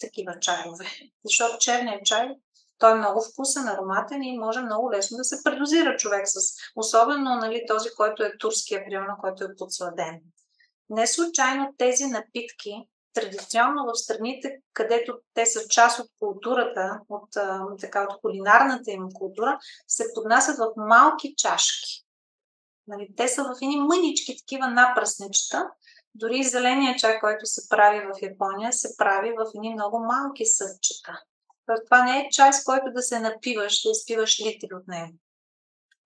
[0.00, 0.86] такива чайове,
[1.24, 2.28] защото черният чай
[2.82, 6.38] той е много вкусен, ароматен и може много лесно да се предозира човек с,
[6.76, 10.20] особено нали, този, който е турския, примерно, който е подсладен.
[10.90, 17.28] Не случайно тези напитки традиционно в страните, където те са част от културата, от,
[17.80, 22.04] така, от кулинарната им култура, се поднасят в малки чашки.
[22.86, 25.70] Нали, те са в едни мънички такива напръсничета.
[26.14, 31.22] Дори зеления чай, който се прави в Япония, се прави в едни много малки съдчета.
[31.84, 35.12] Това не е чай, с който да се напиваш, да изпиваш литри от него.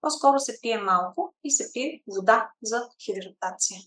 [0.01, 3.81] По-скоро се пие малко и се пие вода за хидратация.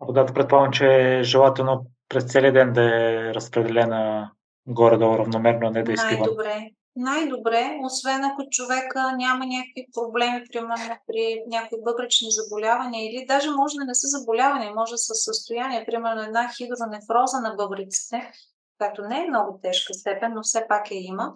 [0.00, 4.30] Водата предполагам, че е желателно през целия ден да е разпределена
[4.66, 6.20] горе-долу равномерно, не да изпива.
[6.20, 6.70] Най-добре.
[6.96, 13.76] Най-добре, освен ако човека няма някакви проблеми, примерно при някои бъбречни заболявания или даже може
[13.76, 18.32] да не са заболявания, може да са състояние, примерно една хидронефроза на бъбриците,
[18.78, 21.34] която не е много тежка степен, но все пак е има,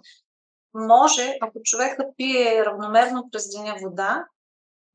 [0.73, 4.25] може, ако човека пие равномерно през деня вода,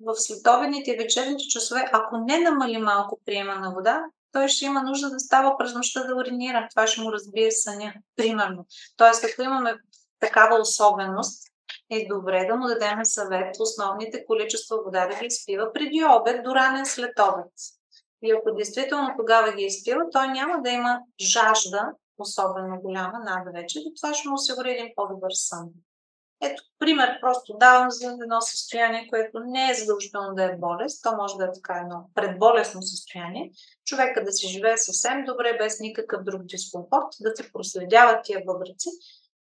[0.00, 4.82] в следобедните и вечерните часове, ако не намали малко приема на вода, той ще има
[4.82, 6.66] нужда да става през нощта да уринира.
[6.70, 8.66] Това ще му разбие съня, примерно.
[8.96, 9.74] Тоест, ако имаме
[10.20, 11.48] такава особеност,
[11.90, 16.54] е добре да му дадем съвет основните количества вода да ги изпива преди обед до
[16.54, 17.52] ранен след обед.
[18.22, 23.78] И ако действително тогава ги изпива, той няма да има жажда, особено голяма, над вече,
[23.78, 25.68] и това ще му осигури един по-добър сън.
[26.42, 31.16] Ето, пример просто давам за едно състояние, което не е задължително да е болест, то
[31.16, 33.50] може да е така едно предболесно състояние.
[33.84, 38.88] Човека да си живее съвсем добре, без никакъв друг дискомфорт, да се проследяват тия бъбрици,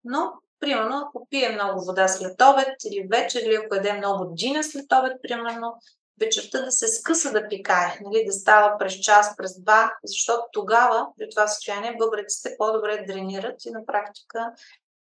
[0.05, 4.65] но Примерно, ако пие много вода след обед или вечер, или ако еде много джина
[4.65, 5.75] след обед, примерно,
[6.21, 11.07] вечерта да се скъса да пикае, нали, да става през час, през два, защото тогава,
[11.19, 14.53] при това състояние, бъбреците по-добре дренират и на практика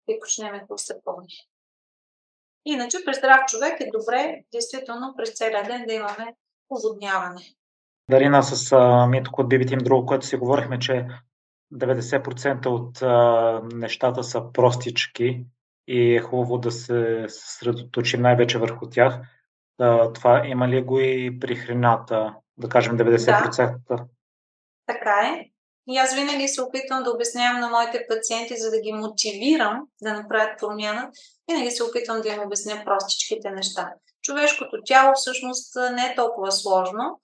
[0.06, 1.48] пикочнемето се пълни.
[2.70, 6.34] Иначе при здрав човек е добре, действително, през целия ден да имаме
[6.70, 7.42] оводняване.
[8.10, 11.06] Дарина, с а, Митко от BBT друго, което си говорихме, че
[11.74, 15.44] 90% от а, нещата са простички
[15.86, 19.20] и е хубаво да се съсредоточим най-вече върху тях.
[19.78, 23.76] А, това има ли го и при храната, да кажем 90%?
[23.88, 24.04] Да.
[24.86, 25.50] Така е.
[25.88, 30.12] И аз винаги се опитвам да обяснявам на моите пациенти, за да ги мотивирам да
[30.12, 31.10] направят промяна,
[31.50, 33.92] винаги се опитвам да им обясня простичките неща.
[34.22, 37.20] Човешкото тяло всъщност не е толкова сложно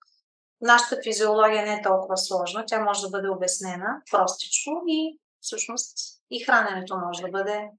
[0.64, 5.96] нашата физиология не е толкова сложна, тя може да бъде обяснена простичко и всъщност
[6.30, 7.70] и храненето може да бъде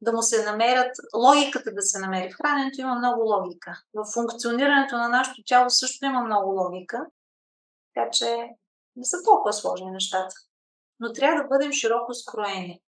[0.00, 3.82] да му се намерят, логиката да се намери в храненето има много логика.
[3.94, 7.06] В функционирането на нашето тяло също има много логика,
[7.94, 8.36] така че
[9.00, 10.34] не са толкова сложни нещата.
[11.00, 12.80] Но трябва да бъдем широко скроени.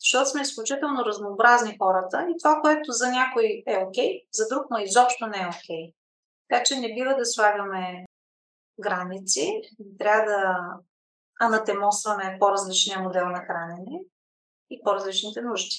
[0.00, 4.78] Защото сме изключително разнообразни хората и това, което за някой е окей, за друг му
[4.78, 5.92] изобщо не е окей.
[6.48, 8.06] Така че не бива да слагаме
[8.80, 9.60] граници.
[9.98, 10.56] Трябва да
[11.40, 14.00] анатемосваме по-различния модел на хранене
[14.70, 15.76] и по-различните нужди.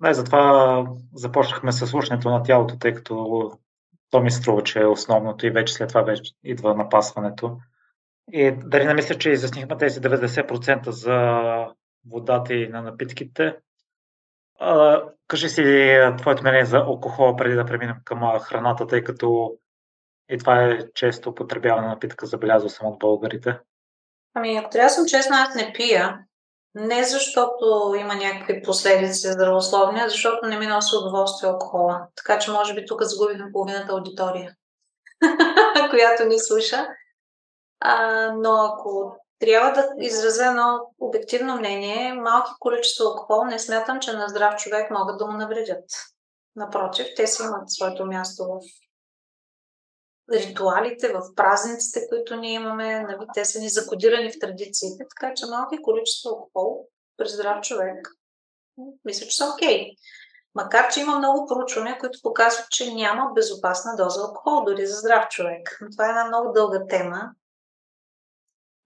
[0.00, 3.50] Да, затова започнахме с слушането на тялото, тъй като
[4.10, 7.58] то ми струва, че е основното и вече след това вече идва напасването.
[8.32, 11.36] И дали не мисля, че изяснихме тези 90% за
[12.10, 13.56] водата и на напитките.
[14.60, 15.62] А, кажи си
[16.18, 19.58] твоето мнение за алкохола преди да преминем към храната, тъй като
[20.30, 23.58] и това е често употребявана напитка, забелязва съм от българите.
[24.34, 26.18] Ами, ако трябва да съм честна, аз не пия.
[26.74, 32.06] Не защото има някакви последици здравословни, а защото не ми носи удоволствие алкохола.
[32.14, 34.54] Така че може би тук загубихме половината аудитория,
[35.90, 36.88] която ни слуша.
[37.84, 44.12] А, но ако трябва да изразя едно обективно мнение, малки количества алкохол не смятам, че
[44.12, 45.84] на здрав човек могат да му навредят.
[46.56, 48.60] Напротив, те си имат своето място в
[50.32, 55.46] ритуалите, в празниците, които ние имаме, нали, те са ни закодирани в традициите, така че
[55.46, 58.08] малки количества алкохол при здрав човек,
[59.04, 59.90] мисля, че са окей.
[60.54, 65.28] Макар, че има много проучвания, които показват, че няма безопасна доза алкохол, дори за здрав
[65.28, 65.78] човек.
[65.80, 67.30] Но това е една много дълга тема.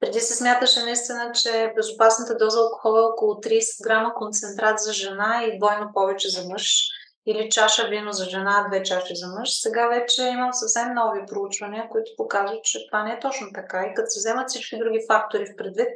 [0.01, 5.45] Преди се смяташе наистина, че безопасната доза алкохол е около 30 грама концентрат за жена
[5.45, 6.89] и двойно повече за мъж
[7.27, 9.61] или чаша вино за жена, две чаши за мъж.
[9.61, 13.87] Сега вече имам съвсем нови проучвания, които показват, че това не е точно така.
[13.87, 15.89] И като се вземат всички други фактори в предвид,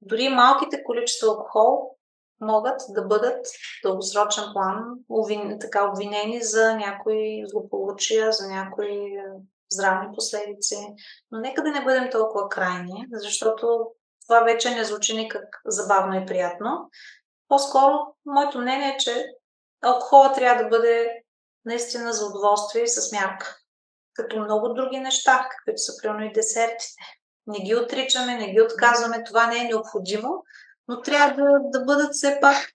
[0.00, 1.96] дори малките количества алкохол
[2.40, 4.84] могат да бъдат в дългосрочен план
[5.60, 9.16] така обвинени за някои злополучия, за някои
[9.72, 10.76] здравни последици.
[11.30, 13.86] Но нека да не бъдем толкова крайни, защото
[14.26, 16.90] това вече не звучи никак забавно и приятно.
[17.48, 17.94] По-скоро,
[18.26, 19.26] моето мнение е, че
[19.82, 21.22] алкохола трябва да бъде
[21.64, 23.56] наистина за удоволствие и с мярка.
[24.14, 27.02] Като много други неща, каквито са примерно и десертите.
[27.46, 30.44] Не ги отричаме, не ги отказваме, това не е необходимо,
[30.88, 32.72] но трябва да, да бъдат все пак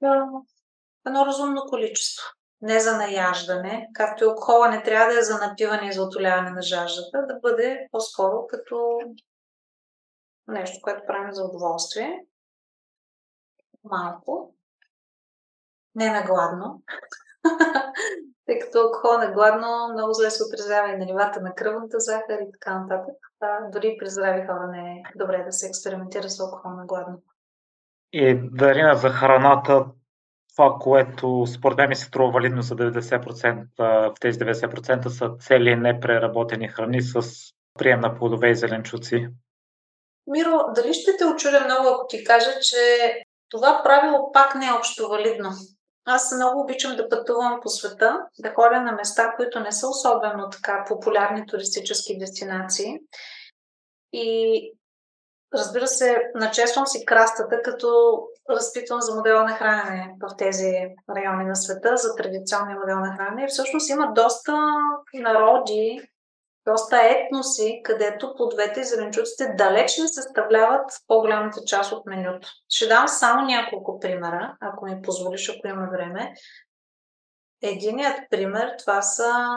[1.07, 2.36] едно разумно количество.
[2.61, 6.49] Не за наяждане, както и алкохола не трябва да е за напиване и за отоляване
[6.49, 8.99] на жаждата, да бъде по-скоро като
[10.47, 12.25] нещо, което правим за удоволствие.
[13.83, 14.53] Малко.
[15.95, 16.81] Не на гладно.
[18.45, 22.39] Тъй като алкохол на гладно много зле се отразява и на нивата на кръвната захар
[22.41, 23.15] и така нататък.
[23.39, 27.17] А, дори при здрави хора не е добре да се експериментира с алкохол на гладно.
[28.13, 29.85] И Дарина за храната,
[30.57, 33.65] това, което според мен ми се струва валидно за 90%,
[34.11, 37.21] в тези 90% са цели непреработени храни с
[37.79, 39.27] прием на плодове и зеленчуци.
[40.27, 42.77] Миро, дали ще те очудя много, ако ти кажа, че
[43.49, 45.49] това правило пак не е общо валидно.
[46.05, 50.49] Аз много обичам да пътувам по света, да ходя на места, които не са особено
[50.49, 52.99] така популярни туристически дестинации.
[54.13, 54.76] И
[55.53, 58.19] разбира се, начествам си крастата, като
[58.49, 60.73] разпитвам за модела на хранене в тези
[61.15, 63.43] райони на света, за традиционния модел на хранене.
[63.43, 64.57] И всъщност има доста
[65.13, 66.01] народи,
[66.65, 72.47] доста етноси, където плодовете и зеленчуците далеч не съставляват по-голямата част от менюто.
[72.69, 76.33] Ще дам само няколко примера, ако ми позволиш, ако има време.
[77.61, 79.47] Единият пример, това са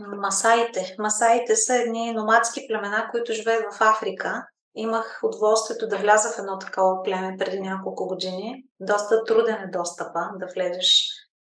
[0.00, 0.96] масаите.
[0.98, 4.46] Масаите са едни номадски племена, които живеят в Африка.
[4.74, 8.64] Имах удоволствието да вляза в едно такова племе преди няколко години.
[8.80, 11.08] Доста труден е достъпа да влезеш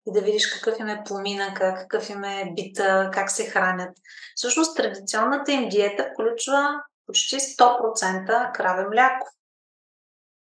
[0.08, 3.98] и да видиш какъв им е поминъка, какъв им е бита, как се хранят.
[4.36, 9.28] Всъщност традиционната им диета включва почти 100% краве мляко.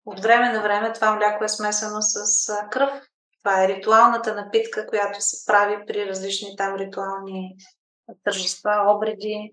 [0.06, 3.02] От време на време това мляко е смесено с кръв.
[3.44, 7.56] Това е ритуалната напитка, която се прави при различни там ритуални
[8.24, 9.52] тържества, обреди,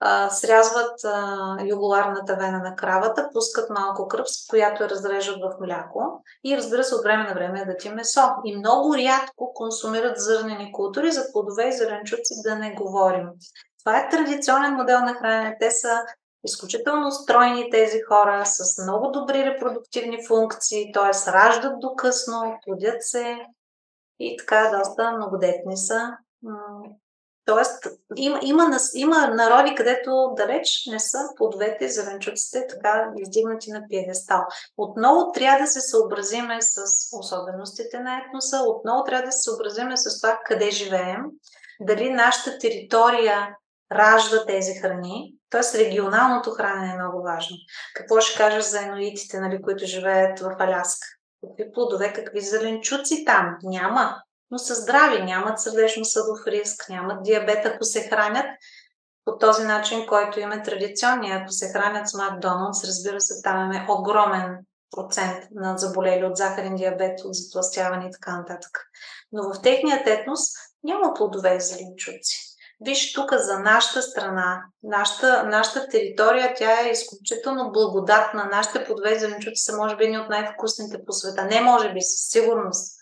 [0.00, 6.22] а, срязват а, югуларната вена на кравата, пускат малко кръв, която я разрежат в мляко
[6.44, 8.28] и разбира се от време на време да ти месо.
[8.44, 13.28] И много рядко консумират зърнени култури, за плодове и зеленчуци да не говорим.
[13.78, 15.56] Това е традиционен модел на хранене.
[15.60, 16.02] Те са
[16.44, 21.32] изключително стройни тези хора, с много добри репродуктивни функции, т.е.
[21.32, 23.38] раждат до късно, плодят се
[24.18, 26.16] и така доста многодетни са.
[27.46, 27.86] Тоест,
[28.16, 34.46] има, има, има народи, където далеч не са плодовете и зеленчуците така издигнати на пиедестал.
[34.76, 36.82] Отново трябва да се съобразиме с
[37.12, 41.22] особеностите на етноса, отново трябва да се съобразиме с това къде живеем,
[41.80, 43.56] дали нашата територия
[43.92, 45.78] ражда тези храни, т.е.
[45.78, 47.56] регионалното хранене е много важно.
[47.94, 51.06] Какво ще кажеш за енуитите, нали, които живеят в Аляска?
[51.46, 53.56] Какви плодове, какви зеленчуци там?
[53.62, 58.46] Няма но са здрави, нямат сърдечно-съдов риск, нямат диабет, ако се хранят
[59.24, 61.38] по този начин, който им е традиционния.
[61.38, 64.58] Ако се хранят с Макдоналдс, разбира се, там имаме огромен
[64.96, 68.82] процент на заболели от захарен диабет, от затластяване и така нататък.
[69.32, 70.40] Но в техният етнос
[70.84, 72.56] няма плодове и зеленчуци.
[72.80, 78.48] Виж, тук за нашата страна, нашата, нашата територия, тя е изключително благодатна.
[78.50, 81.44] Нашите плодове и зеленчуци са, може би, едни от най-вкусните по света.
[81.44, 82.95] Не може би, със сигурност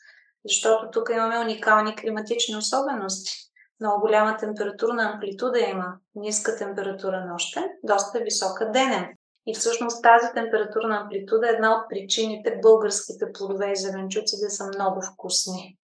[0.44, 3.32] защото тук имаме уникални климатични особености.
[3.80, 9.06] Много голяма температурна амплитуда има, ниска температура нощен, доста висока денен.
[9.46, 14.66] И всъщност тази температурна амплитуда е една от причините българските плодове и зеленчуци да са
[14.66, 15.78] много вкусни.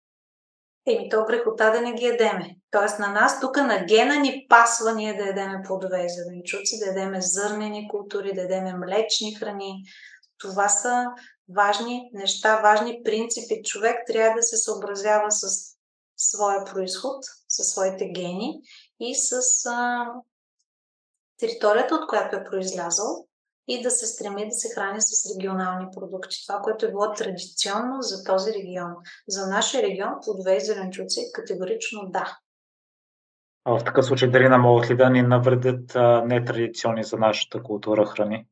[0.87, 2.55] Еми, то грехота да не ги едеме.
[2.71, 6.91] Тоест на нас тук на гена ни пасва ние да едеме плодове и зеленчуци, да
[6.91, 9.83] едеме зърнени култури, да едеме млечни храни.
[10.37, 11.05] Това са
[11.55, 13.63] важни неща, важни принципи.
[13.63, 15.47] Човек трябва да се съобразява с
[16.17, 18.61] своя происход, със своите гени
[18.99, 19.31] и с
[19.65, 20.05] а,
[21.37, 23.25] територията, от която е произлязъл
[23.67, 26.37] и да се стреми да се храни с регионални продукти.
[26.47, 28.91] Това, което е било традиционно за този регион.
[29.27, 32.37] За нашия регион плодове и зеленчуци категорично да.
[33.65, 35.95] А в такъв случай дали могат ли да ни навредят
[36.25, 38.45] нетрадиционни за нашата култура храни?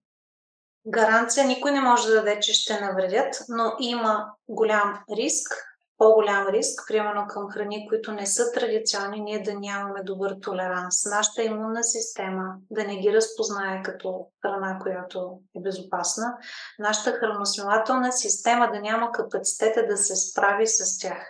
[0.87, 5.53] Гаранция никой не може да даде, че ще навредят, но има голям риск,
[5.97, 11.05] по-голям риск, примерно към храни, които не са традиционни, ние да нямаме добър толеранс.
[11.05, 16.37] Нашата имунна система да не ги разпознае като храна, която е безопасна.
[16.79, 21.27] Нашата храносмилателна система да няма капацитета да се справи с тях.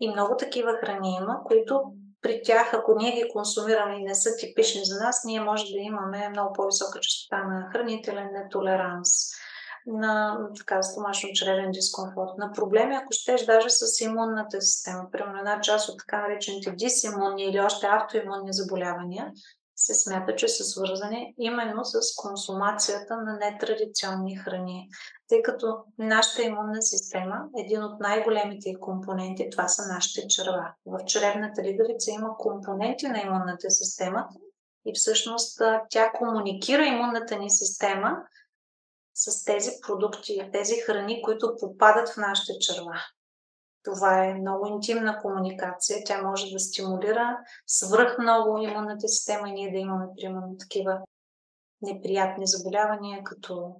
[0.00, 1.82] И много такива храни има, които
[2.22, 5.78] при тях, ако ние ги консумираме и не са типични за нас, ние може да
[5.78, 9.08] имаме много по-висока частота на хранителен нетолеранс,
[9.86, 15.10] на така, стомашно-чревен дискомфорт, на проблеми, ако щеш даже с имунната система.
[15.12, 19.32] Примерно една част от така наречените дисимунни или още автоимунни заболявания
[19.84, 24.88] се смята, че са свързани именно с консумацията на нетрадиционни храни.
[25.28, 30.72] Тъй като нашата имунна система, един от най-големите компоненти, това са нашите черва.
[30.86, 34.28] В чревната лигавица има компоненти на имунната система
[34.86, 38.16] и всъщност тя комуникира имунната ни система
[39.14, 43.00] с тези продукти, тези храни, които попадат в нашите черва.
[43.82, 45.98] Това е много интимна комуникация.
[46.06, 51.00] Тя може да стимулира свръх много имунната система и ние да имаме, примерно, такива
[51.82, 53.74] неприятни заболявания, като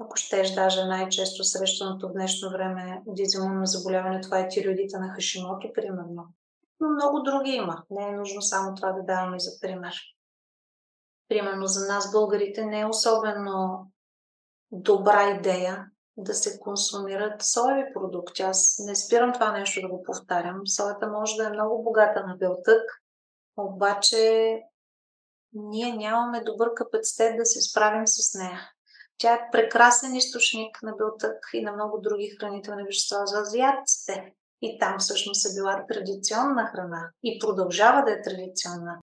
[0.00, 5.72] ако щеш, даже най-често срещаното в днешно време дизимунно заболяване, това е тиреодита на Хашимото,
[5.74, 6.26] примерно.
[6.80, 7.82] Но много други има.
[7.90, 9.94] Не е нужно само това да даваме за пример.
[11.28, 13.86] Примерно за нас, българите, не е особено
[14.72, 15.86] добра идея
[16.22, 18.42] да се консумират соеви продукти.
[18.42, 20.66] Аз не спирам това нещо да го повтарям.
[20.66, 22.82] Соята може да е много богата на белтък,
[23.56, 24.56] обаче
[25.52, 28.60] ние нямаме добър капацитет да се справим с нея.
[29.18, 34.34] Тя е прекрасен източник на белтък и на много други хранителни вещества за азиатците.
[34.62, 39.00] И там всъщност е била традиционна храна и продължава да е традиционна.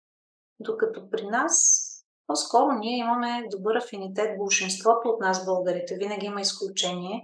[0.60, 1.84] Докато при нас
[2.28, 7.24] по-скоро ние имаме добър афинитет, большинството от нас българите, винаги има изключение.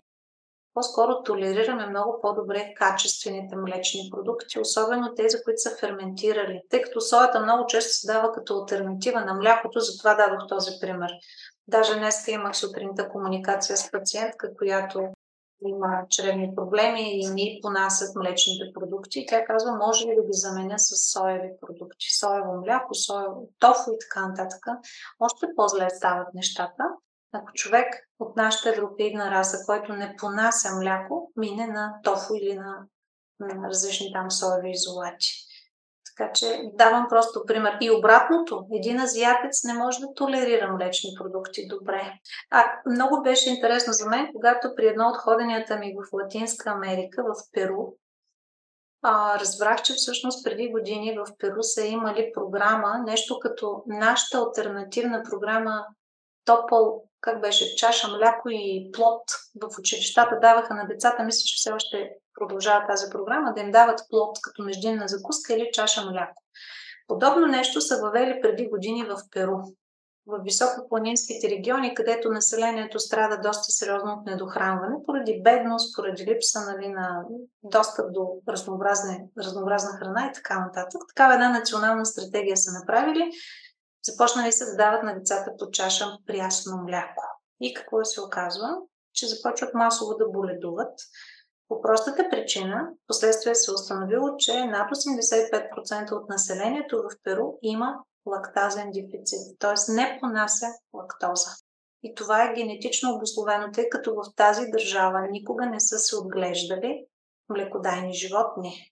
[0.73, 6.61] По-скоро толерираме много по-добре качествените млечни продукти, особено тези, които са ферментирали.
[6.69, 11.11] Тъй като соята много често се дава като альтернатива на млякото, затова дадох този пример.
[11.67, 15.09] Даже днес имах сутринта комуникация с пациентка, която
[15.61, 19.25] има чревни проблеми и ни понасят млечните продукти.
[19.27, 23.97] Тя казва, може ли да ги заменя с соеви продукти, соево мляко, соево тофу и
[23.99, 24.65] така нататък.
[25.19, 26.83] Още по-зле стават нещата.
[27.31, 27.87] Ако човек
[28.19, 32.77] от нашата европейна раса, който не понася мляко, мине на тофу или на,
[33.39, 35.48] на различни там соеви изолати.
[36.19, 37.77] Така че давам просто пример.
[37.81, 42.13] И обратното, един азиатец не може да толерира млечни продукти добре.
[42.51, 47.23] А много беше интересно за мен, когато при едно от ходенията ми в Латинска Америка,
[47.23, 47.85] в Перу,
[49.01, 55.23] а, разбрах, че всъщност преди години в Перу са имали програма, нещо като нашата альтернативна
[55.29, 55.85] програма
[56.45, 59.23] Топъл, как беше, чаша мляко и плод
[59.61, 63.99] в училищата даваха на децата, мисля, че все още продължава тази програма, да им дават
[64.09, 66.43] плод като междинна закуска или чаша мляко.
[67.07, 69.57] Подобно нещо са въвели преди години в Перу,
[70.29, 76.87] в високопланинските региони, където населението страда доста сериозно от недохранване, поради бедност, поради липса нали,
[76.87, 77.23] на
[77.63, 78.27] достъп до
[79.37, 81.01] разнообразна храна и така нататък.
[81.07, 83.31] Такава една национална стратегия са направили.
[84.03, 87.23] Започнали се да дават на децата по чаша прясно мляко.
[87.61, 88.77] И какво се оказва?
[89.13, 90.93] Че започват масово да боледуват,
[91.69, 97.95] по простата причина, последствие се е установило, че над 85% от населението в Перу има
[98.25, 99.91] лактазен дефицит, т.е.
[99.91, 101.49] не понася лактоза.
[102.03, 107.05] И това е генетично обословено, тъй като в тази държава никога не са се отглеждали
[107.49, 108.91] млекодайни животни.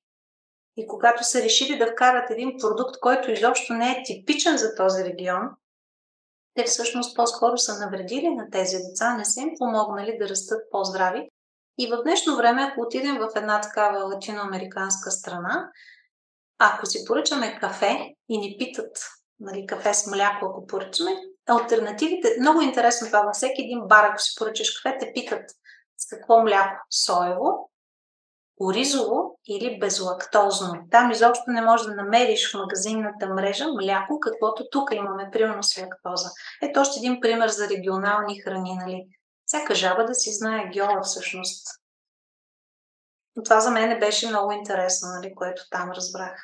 [0.77, 5.03] И когато са решили да вкарат един продукт, който изобщо не е типичен за този
[5.03, 5.49] регион,
[6.53, 11.29] те всъщност по-скоро са навредили на тези деца, не са им помогнали да растат по-здрави
[11.77, 15.69] и в днешно време, ако отидем в една такава латиноамериканска страна,
[16.59, 18.97] ако си поръчаме кафе и ни питат
[19.39, 21.11] нали, кафе с мляко, ако поръчаме,
[21.47, 25.49] альтернативите, много интересно това, във всеки един бар, ако си поръчаш кафе, те питат
[25.97, 26.75] с какво мляко?
[27.05, 27.69] Соево,
[28.61, 30.73] оризово или безлактозно.
[30.91, 35.77] Там изобщо не можеш да намериш в магазинната мрежа мляко, каквото тук имаме, примерно с
[35.77, 36.29] лактоза.
[36.61, 38.75] Ето още един пример за регионални храни.
[38.75, 39.07] Нали?
[39.47, 41.67] всяка жаба да си знае геола всъщност.
[43.35, 46.41] Но това за мен беше много интересно, нали, което там разбрах.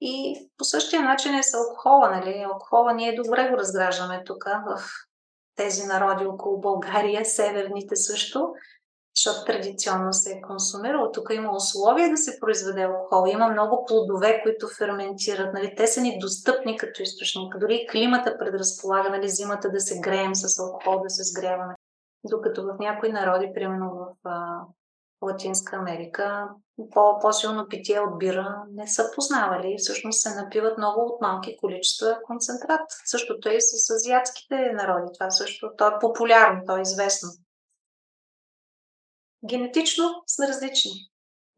[0.00, 2.10] И по същия начин е с алкохола.
[2.10, 2.42] Нали?
[2.42, 4.82] Алкохола ние добре го разграждаме тук в
[5.54, 8.52] тези народи около България, северните също,
[9.16, 11.12] защото традиционно се е консумирало.
[11.12, 13.28] Тук има условия да се произведе алкохол.
[13.28, 15.54] Има много плодове, които ферментират.
[15.54, 15.74] Нали?
[15.76, 17.58] Те са ни достъпни като източник.
[17.58, 21.74] Дори климата предразполага нали, зимата да се греем с алкохол, да се сгряваме.
[22.24, 24.60] Докато в някои народи, примерно в а,
[25.22, 26.48] Латинска Америка,
[26.92, 32.18] по- по-силно питие от бира не са познавали всъщност се напиват много от малки количества
[32.26, 32.80] концентрат.
[33.04, 35.12] Същото е и с азиатските народи.
[35.14, 37.28] Това също то е популярно, то е известно
[39.46, 40.92] генетично сме различни.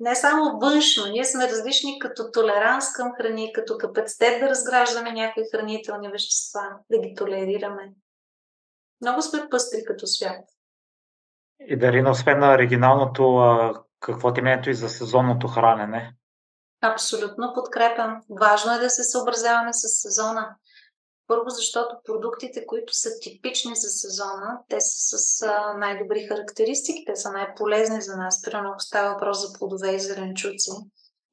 [0.01, 5.45] Не само външно, ние сме различни като толеранс към храни, като капацитет да разграждаме някои
[5.55, 6.61] хранителни вещества,
[6.91, 7.93] да ги толерираме.
[9.01, 10.45] Много сме пъстри като свят.
[11.61, 13.41] И дали, освен на оригиналното,
[14.01, 16.15] какво ти мнението и за сезонното хранене?
[16.81, 18.21] Абсолютно подкрепям.
[18.41, 20.57] Важно е да се съобразяваме с сезона.
[21.27, 25.47] Първо, защото продуктите, които са типични за сезона, те са с
[25.79, 28.43] най-добри характеристики, те са най-полезни за нас.
[28.43, 30.71] Примерно, става въпрос за плодове и зеленчуци,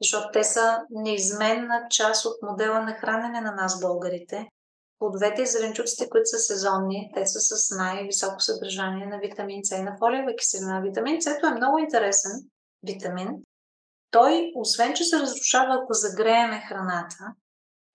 [0.01, 4.47] защото те са неизменна част от модела на хранене на нас, българите.
[4.99, 9.83] Плодовете и зеленчуците, които са сезонни, те са с най-високо съдържание на витамин С и
[9.83, 10.81] на фолиева киселина.
[10.81, 12.31] Витамин С е много интересен
[12.83, 13.29] витамин.
[14.11, 17.17] Той, освен че се разрушава, ако загрееме храната,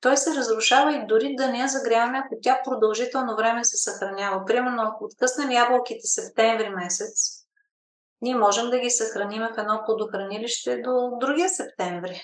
[0.00, 4.44] той се разрушава и дори да не я загряваме, ако тя продължително време се съхранява.
[4.44, 7.38] Примерно, ако откъснем ябълките септември месец,
[8.20, 12.22] ние можем да ги съхраним в едно плодохранилище до другия септември.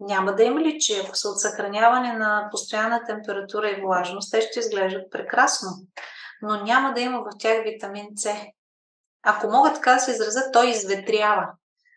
[0.00, 1.02] Няма да им личи.
[1.04, 5.70] Ако са от съхраняване на постоянна температура и влажност, те ще изглеждат прекрасно.
[6.42, 8.34] Но няма да има в тях витамин С.
[9.22, 11.46] Ако мога така да се изразя, той изветрява.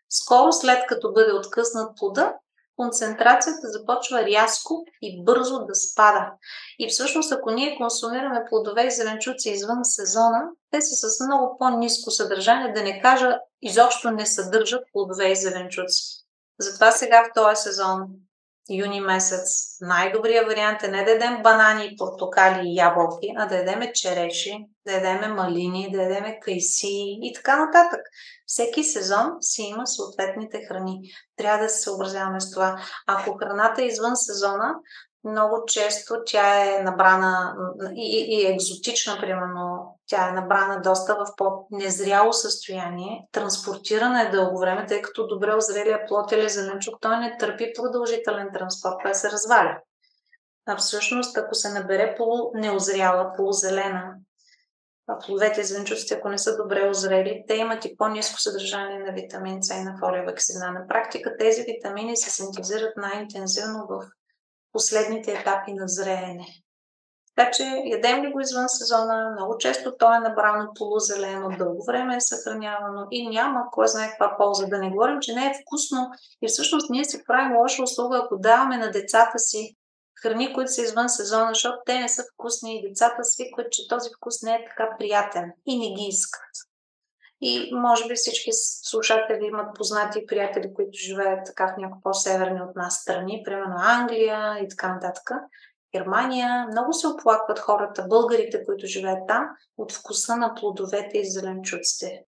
[0.09, 2.33] Скоро след като бъде откъснат плода,
[2.81, 6.31] концентрацията започва рязко и бързо да спада.
[6.79, 12.11] И всъщност, ако ние консумираме плодове и зеленчуци извън сезона, те са с много по-низко
[12.11, 16.03] съдържание, да не кажа изобщо не съдържат плодове и зеленчуци.
[16.59, 18.01] Затова сега в този сезон,
[18.69, 23.93] юни месец, най-добрият вариант е не да ядем банани, портокали и ябълки, а да ядеме
[23.93, 27.99] череши, да ядеме малини, да ядеме кайси и така нататък.
[28.45, 30.99] Всеки сезон си има съответните храни.
[31.35, 32.77] Трябва да се съобразяваме с това.
[33.07, 34.73] Ако храната е извън сезона,
[35.23, 37.55] много често тя е набрана
[37.95, 44.85] и, и екзотична, примерно, тя е набрана доста в по-незряло състояние, транспортирана е дълго време,
[44.85, 49.77] тъй като добре озрелия плод или зеленчук, той не търпи продължителен транспорт, той се разваля.
[50.65, 54.13] А всъщност, ако се набере полунеозряла, полузелена,
[55.25, 59.63] плодовете и зеленчуците, ако не са добре озрели, те имат и по-низко съдържание на витамин
[59.63, 60.71] С и на фолиева киселина.
[60.71, 64.01] На практика тези витамини се синтезират най-интензивно в
[64.71, 66.45] последните етапи на зреене.
[67.35, 72.15] Така че ядем ли го извън сезона, много често то е набрано полузелено, дълго време
[72.15, 74.67] е съхранявано и няма кой знае каква полза.
[74.67, 78.37] Да не говорим, че не е вкусно и всъщност ние си правим лоша услуга, ако
[78.37, 79.75] даваме на децата си
[80.21, 84.09] храни, които са извън сезона, защото те не са вкусни и децата свикват, че този
[84.17, 86.51] вкус не е така приятен и не ги искат.
[87.41, 88.49] И може би всички
[88.83, 94.59] слушатели имат познати приятели, които живеят така в някои по-северни от нас страни, примерно Англия
[94.63, 95.29] и така нататък.
[95.95, 96.67] Германия.
[96.71, 102.23] Много се оплакват хората, българите, които живеят там, от вкуса на плодовете и зеленчуците.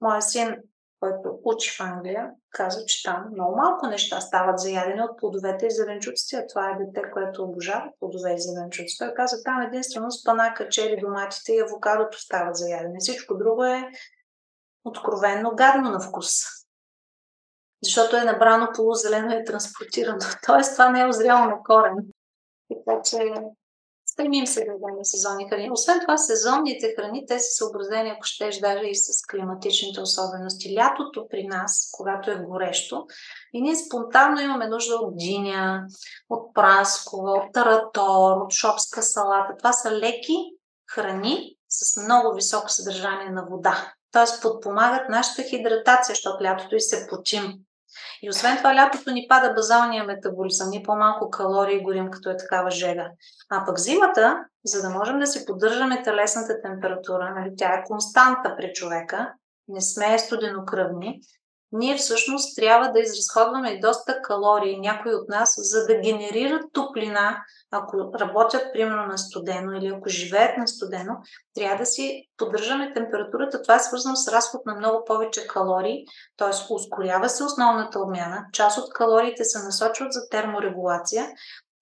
[0.00, 0.56] Моя син,
[1.04, 5.66] който учи в Англия, каза, че там много малко неща стават за ядене от плодовете
[5.66, 8.98] и зеленчуците, а това е дете, което обожава плодове и зеленчуци.
[8.98, 12.96] Той каза, там единствено спанака, чери, доматите и авокадото стават за ядене.
[12.98, 13.90] Всичко друго е
[14.84, 16.30] откровенно гадно на вкус.
[17.82, 20.18] Защото е набрано полузелено и транспортирано.
[20.46, 21.96] Тоест, това не е озряло на корен.
[22.68, 23.34] Така че
[24.14, 25.70] стремим се да дадем сезонни храни.
[25.72, 30.74] Освен това, сезонните храни, те са съобразени, ако щеш, даже и с климатичните особености.
[30.74, 33.06] Лятото при нас, когато е горещо,
[33.52, 35.86] и ние спонтанно имаме нужда от диня,
[36.30, 39.56] от праскова, от таратор, от шопска салата.
[39.58, 40.36] Това са леки
[40.90, 44.40] храни с много високо съдържание на вода т.е.
[44.42, 47.54] подпомагат нашата хидратация, защото лятото и се почим.
[48.22, 52.70] И освен това, лятото ни пада базалния метаболизъм, ние по-малко калории горим, като е такава
[52.70, 53.10] жега.
[53.50, 58.56] А пък зимата, за да можем да си поддържаме телесната температура, нали, тя е константа
[58.56, 59.32] при човека,
[59.68, 61.20] не сме студенокръвни,
[61.74, 67.42] ние всъщност трябва да изразходваме и доста калории, някои от нас, за да генерират топлина,
[67.70, 71.12] ако работят примерно на студено или ако живеят на студено,
[71.54, 73.62] трябва да си поддържаме температурата.
[73.62, 76.04] Това е свързано с разход на много повече калории,
[76.36, 76.74] т.е.
[76.74, 78.46] ускорява се основната обмяна.
[78.52, 81.26] Част от калориите се насочват за терморегулация,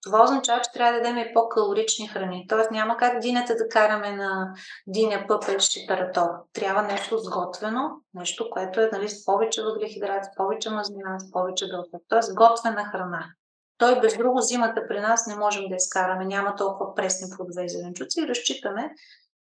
[0.03, 2.46] това означава, че трябва да дадем и по-калорични храни.
[2.48, 4.55] Тоест няма как динята да караме на
[4.86, 6.28] диня пъпеш и таратор.
[6.53, 11.66] Трябва нещо сготвено, нещо, което е нали, с повече въглехидрат, с повече мазнина, с повече
[11.68, 12.03] белтък.
[12.09, 13.24] Тоест готвена храна.
[13.78, 16.24] Той без друго зимата при нас не можем да изкараме.
[16.24, 18.90] Няма толкова пресни плодове и зеленчуци и разчитаме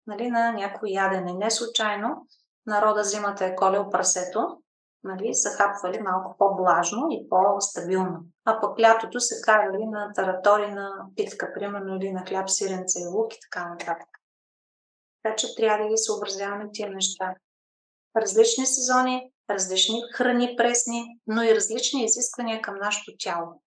[0.07, 1.33] нали, на някои ядене.
[1.33, 2.27] Не случайно
[2.67, 4.59] народа зимата е колел прасето,
[5.05, 8.19] нали, са хапвали малко по-влажно и по-стабилно.
[8.45, 13.07] А пък лятото се карали на таратори на питка, примерно, или на хляб, сиренце и
[13.07, 14.09] лук и така нататък.
[15.23, 17.35] Така че трябва да ги съобразяваме тия неща.
[18.17, 23.61] Различни сезони, различни храни пресни, но и различни изисквания към нашето тяло.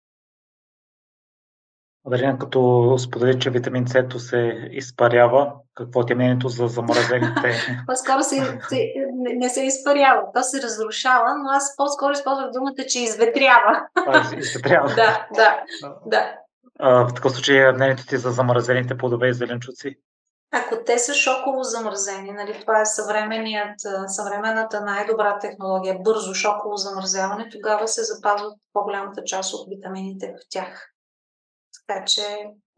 [2.08, 7.54] Адриан, като сподели, че витамин С се изпарява, какво ти е мнението за замразените?
[7.88, 13.00] по-скоро се, се, не се изпарява, то се разрушава, но аз по-скоро използвах думата, че
[13.00, 13.88] изветрява.
[14.08, 14.88] А, изветрява.
[14.96, 15.64] да, да,
[16.06, 16.36] да.
[16.80, 19.96] в такъв случай мнението ти за замразените плодове и зеленчуци?
[20.52, 22.86] Ако те са шоково замразени, нали, това е
[24.08, 30.90] съвременната най-добра технология, бързо шоково замразяване, тогава се запазват по-голямата част от витамините в тях.
[31.88, 32.22] Така че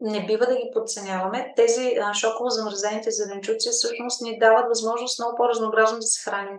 [0.02, 1.52] не бива да ги подценяваме.
[1.56, 6.58] Тези а, шоково замразените зеленчуци всъщност ни дават възможност много по-разнообразно да се храним.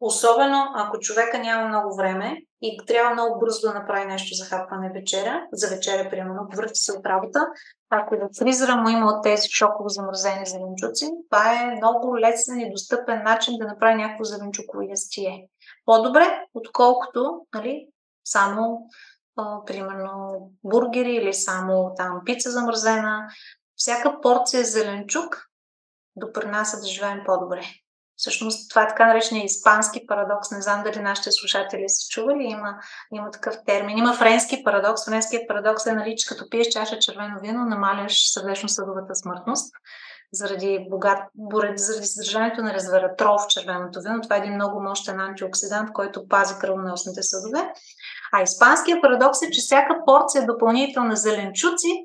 [0.00, 4.90] Особено ако човека няма много време и трябва много бързо да направи нещо за хапване
[4.94, 7.46] вечеря, за вечеря, примерно, върти се от работа,
[7.90, 12.70] ако в фризера му има от тези шоково замразени зеленчуци, това е много лесен и
[12.70, 15.48] достъпен начин да направи някакво зеленчуково ястие.
[15.84, 17.86] По-добре, отколкото нали,
[18.24, 18.78] само
[19.66, 23.28] примерно бургери или само там пица замразена.
[23.76, 25.48] Всяка порция зеленчук
[26.16, 27.62] допринася да живеем по-добре.
[28.16, 30.50] Всъщност това е така наречения испански парадокс.
[30.50, 32.44] Не знам дали нашите слушатели са чували.
[32.44, 32.74] Има,
[33.14, 33.98] има такъв термин.
[33.98, 35.04] Има френски парадокс.
[35.04, 39.74] Френският парадокс е, нали, че като пиеш чаша червено вино, намаляш сърдечно-съдовата смъртност
[40.32, 41.18] заради, богат,
[41.76, 44.20] заради съдържанието на резвератрол в червеното вино.
[44.20, 47.72] Това е един много мощен антиоксидант, който пази кръвоносните съдове.
[48.32, 52.04] А испанският парадокс е, че всяка порция допълнителна зеленчуци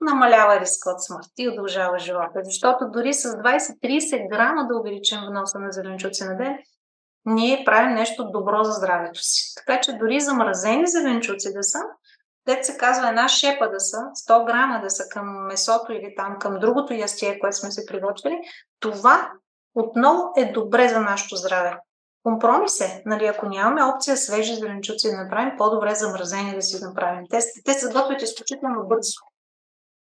[0.00, 2.40] намалява риска от смърт и удължава живота.
[2.42, 6.58] Защото дори с 20-30 грама да увеличим вноса на зеленчуци на ден,
[7.24, 9.54] ние правим нещо добро за здравето си.
[9.56, 11.78] Така че дори замразени зеленчуци да са,
[12.46, 16.38] дет се казва една шепа да са, 100 грама да са към месото или там
[16.38, 18.40] към другото ястие, което сме се приготвили,
[18.80, 19.32] това
[19.74, 21.76] отново е добре за нашето здраве.
[22.28, 27.24] Компромис е, нали, ако нямаме опция свежи зеленчуци да направим, по-добре замразени да си направим.
[27.30, 29.20] Те, те се готвят изключително бързо.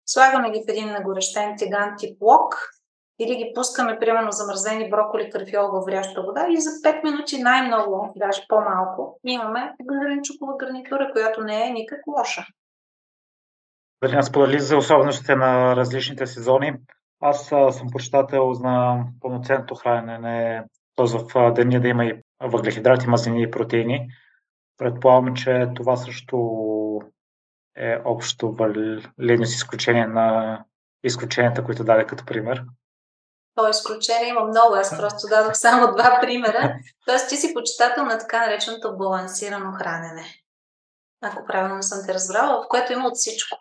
[0.07, 2.71] Слагаме ги в един нагорещен тиган тип лок
[3.19, 8.13] или ги пускаме, примерно, замразени броколи, карфиол в вряща вода и за 5 минути най-много,
[8.17, 12.47] даже по-малко, имаме зеленчукова гарнитура, която не е никак лоша.
[14.03, 16.75] Дали сподели за особеностите на различните сезони.
[17.21, 20.65] Аз съм почитател на пълноценното хранене,
[20.97, 21.07] т.е.
[21.07, 24.09] в деня да има и въглехидрати, мазнини и протеини.
[24.79, 26.37] Предполагам, че това също
[27.77, 30.59] е общо валидно с изключение на
[31.05, 32.65] изключенията, които даде като пример.
[33.55, 36.79] То изключение има много, аз просто дадох само два примера.
[37.07, 40.25] Тоест ти си почитател на така нареченото балансирано хранене.
[41.21, 43.59] Ако правилно съм те разбрала, в което има от всичко.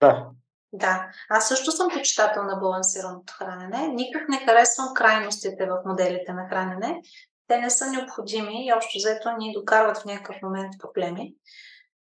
[0.00, 0.30] Да.
[0.72, 3.88] Да, аз също съм почитател на балансираното хранене.
[3.88, 7.00] Никак не харесвам крайностите в моделите на хранене.
[7.48, 11.34] Те не са необходими и общо взето ни докарват в някакъв момент проблеми.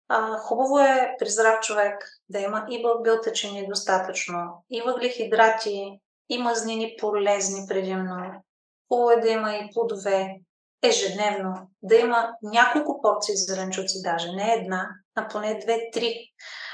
[0.08, 6.00] А, хубаво е при здрав човек да има и белтъчени достатъчно, и въглехидрати,
[6.30, 8.44] и мазнини полезни предимно.
[8.88, 10.36] Хубаво е да има и плодове
[10.84, 16.34] ежедневно, да има няколко порции зеленчуци, даже не една, а поне две-три.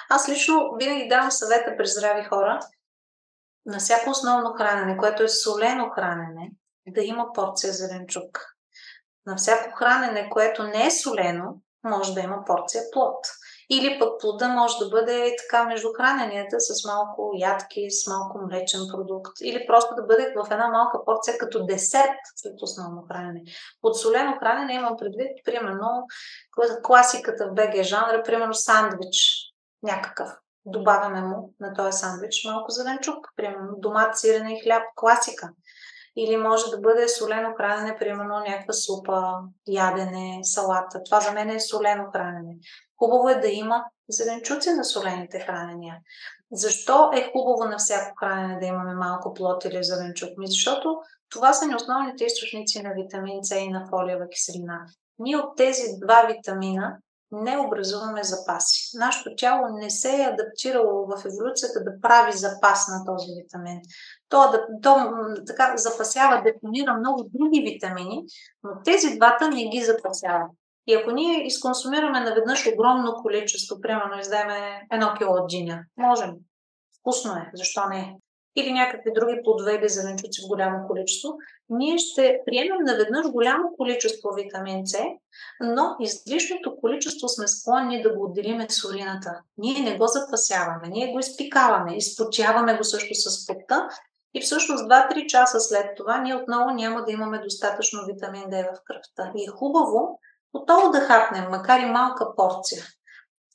[0.10, 2.60] Аз лично винаги давам съвета при здрави хора
[3.66, 6.52] на всяко основно хранене, което е солено хранене,
[6.88, 8.46] да има порция зеленчук.
[9.26, 13.28] На всяко хранене, което не е солено, може да има порция плод.
[13.72, 18.82] Или пък плода може да бъде така между храненията с малко ядки, с малко млечен
[18.92, 19.32] продукт.
[19.42, 23.42] Или просто да бъде в една малка порция като десерт след основно хранене.
[23.82, 26.08] Под солено хранене имам предвид, примерно,
[26.84, 29.49] класиката в БГ жанра, примерно сандвич
[29.84, 30.30] някакъв.
[30.66, 35.50] Добавяме му на този сандвич малко зеленчук, примерно домат, сирене и хляб, класика.
[36.16, 39.34] Или може да бъде солено хранене, примерно някаква супа,
[39.68, 41.04] ядене, салата.
[41.04, 42.56] Това за мен е солено хранене.
[42.98, 45.98] Хубаво е да има зеленчуци на солените хранения.
[46.52, 50.30] Защо е хубаво на всяко хранене да имаме малко плод или зеленчук?
[50.38, 51.00] Ми защото
[51.30, 54.86] това са ни основните източници на витамин С и на фолиева киселина.
[55.20, 56.98] Ние от тези два витамина
[57.32, 58.98] не образуваме запаси.
[58.98, 63.82] Нашето тяло не се е адаптирало в еволюцията да прави запас на този витамин.
[64.30, 64.96] То, то
[65.48, 68.24] така запасява, депонира много други витамини,
[68.64, 70.46] но тези двата не ги запасява.
[70.88, 76.32] И ако ние изконсумираме наведнъж огромно количество, примерно издадеме едно кило от джиня, можем.
[77.00, 78.16] Вкусно е, защо не?
[78.56, 81.30] или някакви други плодове или зеленчуци в голямо количество,
[81.70, 85.04] ние ще приемем наведнъж голямо количество витамин С,
[85.62, 89.42] но излишното количество сме склонни да го отделиме сорината.
[89.58, 93.90] Ние не го запасяваме, ние го изпикаваме, изпочяваме го също с потта
[94.34, 98.82] и всъщност 2-3 часа след това ние отново няма да имаме достатъчно витамин D в
[98.86, 99.32] кръвта.
[99.36, 100.20] И е хубаво
[100.54, 102.84] отново да хапнем, макар и малка порция.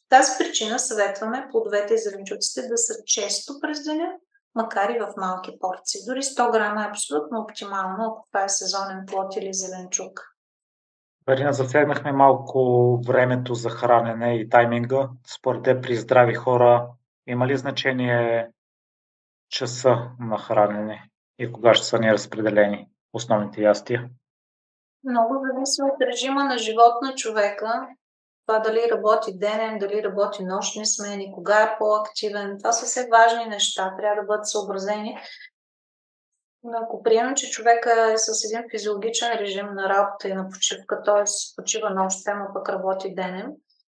[0.08, 4.12] тази причина съветваме плодовете и зеленчуците да са често през деня,
[4.54, 6.00] макар и в малки порции.
[6.08, 10.20] Дори 100 грама е абсолютно оптимално, ако това е сезонен плод или зеленчук.
[11.26, 15.08] Марина, засегнахме малко времето за хранене и тайминга.
[15.26, 16.88] Според те при здрави хора
[17.26, 18.50] Има ли значение
[19.48, 24.10] часа на хранене и кога ще са ни разпределени основните ястия?
[25.04, 27.88] Много зависи от режима на живот на човека.
[28.46, 32.58] Това дали работи денен, дали работи нощни смени, кога е по-активен.
[32.58, 35.18] Това са все важни неща, трябва да бъдат съобразени.
[36.62, 41.02] Но ако приемем, че човека е с един физиологичен режим на работа и на почивка,
[41.02, 41.24] т.е.
[41.56, 43.52] почива нощем, а пък работи денен,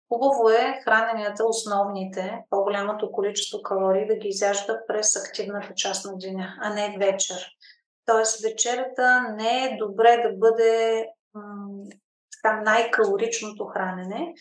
[0.09, 6.55] хубаво е храненията, основните, по-голямото количество калории да ги изяжда през активната част на деня,
[6.61, 7.47] а не вечер.
[8.05, 11.05] Тоест вечерята не е добре да бъде
[12.45, 14.33] м- така най-калоричното хранене.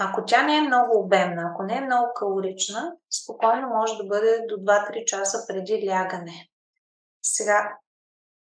[0.00, 4.44] Ако тя не е много обемна, ако не е много калорична, спокойно може да бъде
[4.48, 6.48] до 2-3 часа преди лягане.
[7.22, 7.76] Сега,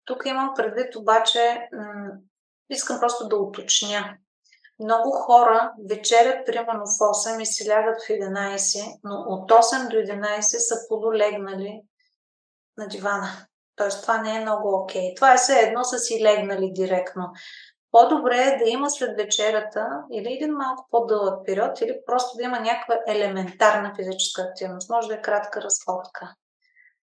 [0.05, 2.11] тук имам предвид обаче, м-
[2.71, 4.17] искам просто да уточня.
[4.79, 9.97] Много хора вечерят примерно в 8 и си лягат в 11, но от 8 до
[9.97, 11.83] 11 са полулегнали
[12.77, 13.29] на дивана.
[13.77, 15.03] Тоест това не е много окей.
[15.03, 15.17] Okay.
[15.17, 17.33] Това е все едно са си легнали директно.
[17.93, 22.61] По-добре е да има след вечерата или един малко по-дълъг период, или просто да има
[22.61, 24.91] някаква елементарна физическа активност.
[24.91, 26.35] Може да е кратка разходка.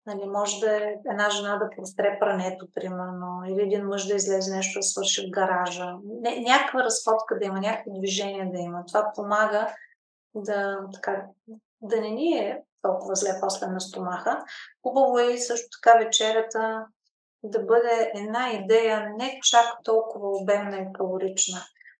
[0.07, 4.57] Нали, може да е една жена да простре прането, примерно, или един мъж да излезе
[4.57, 5.95] нещо да свърши в гаража.
[6.05, 8.85] Не, някаква разходка да има, някакво движение да има.
[8.87, 9.75] Това помага
[10.35, 11.25] да, така,
[11.81, 14.45] да не ни е толкова зле после на стомаха.
[14.83, 16.87] Хубаво е и също така вечерята
[17.43, 21.59] да бъде една идея не чак толкова обемна и калорична.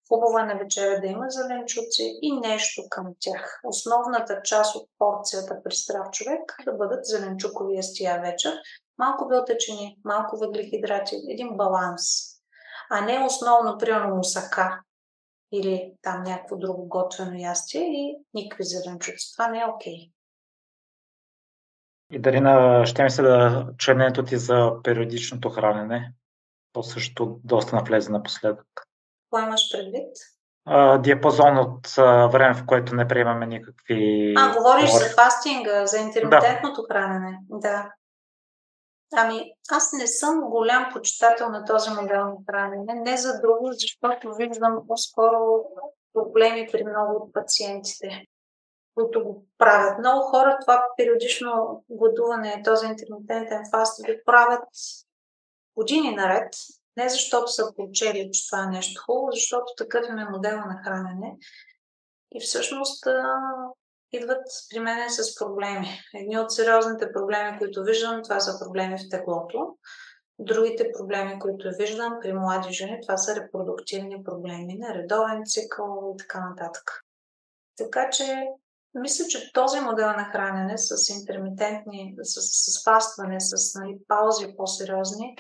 [0.09, 3.61] Хубаво е на вечеря да има зеленчуци и нещо към тях.
[3.65, 8.59] Основната част от порцията при здрав човек да бъдат зеленчукови ястия вечер.
[8.99, 12.03] Малко белтъчини, малко въглехидрати, един баланс.
[12.91, 14.81] А не основно, примерно, мусака
[15.53, 19.33] или там някакво друго готвено ястие и никакви зеленчуци.
[19.33, 19.95] Това не е окей.
[19.95, 20.13] Okay.
[22.13, 26.13] И Дарина, ще ми се да членето ти за периодичното хранене.
[26.73, 28.67] То също доста навлезе напоследък.
[29.31, 30.17] Какво имаш предвид?
[30.65, 34.35] А, диапазон от а, време, в което не приемаме никакви...
[34.39, 36.87] А, говориш за фастинга, за интермитентното да.
[36.89, 37.39] хранене.
[37.49, 37.93] Да.
[39.17, 42.95] Ами, аз не съм голям почитател на този модел на хранене.
[42.95, 45.65] Не за друго, защото виждам по-скоро
[46.13, 48.25] проблеми при много от пациентите
[48.99, 49.99] които го правят.
[49.99, 54.69] Много хора това периодично гладуване, този интермитентен фаст го правят
[55.77, 56.55] години наред,
[56.97, 60.81] не защото са получили, че това е нещо хубаво, защото такъв им е модел на
[60.85, 61.37] хранене.
[62.35, 63.41] И всъщност а,
[64.13, 65.89] идват при мен с проблеми.
[66.15, 69.77] Едни от сериозните проблеми, които виждам, това са проблеми в теглото.
[70.39, 76.49] Другите проблеми, които виждам при млади жени, това са репродуктивни проблеми, нередовен цикъл и така
[76.49, 77.05] нататък.
[77.77, 78.47] Така че
[78.95, 85.37] мисля, че този модел на хранене с интермитентни, с, с фастване, с нали, паузи по-сериозни,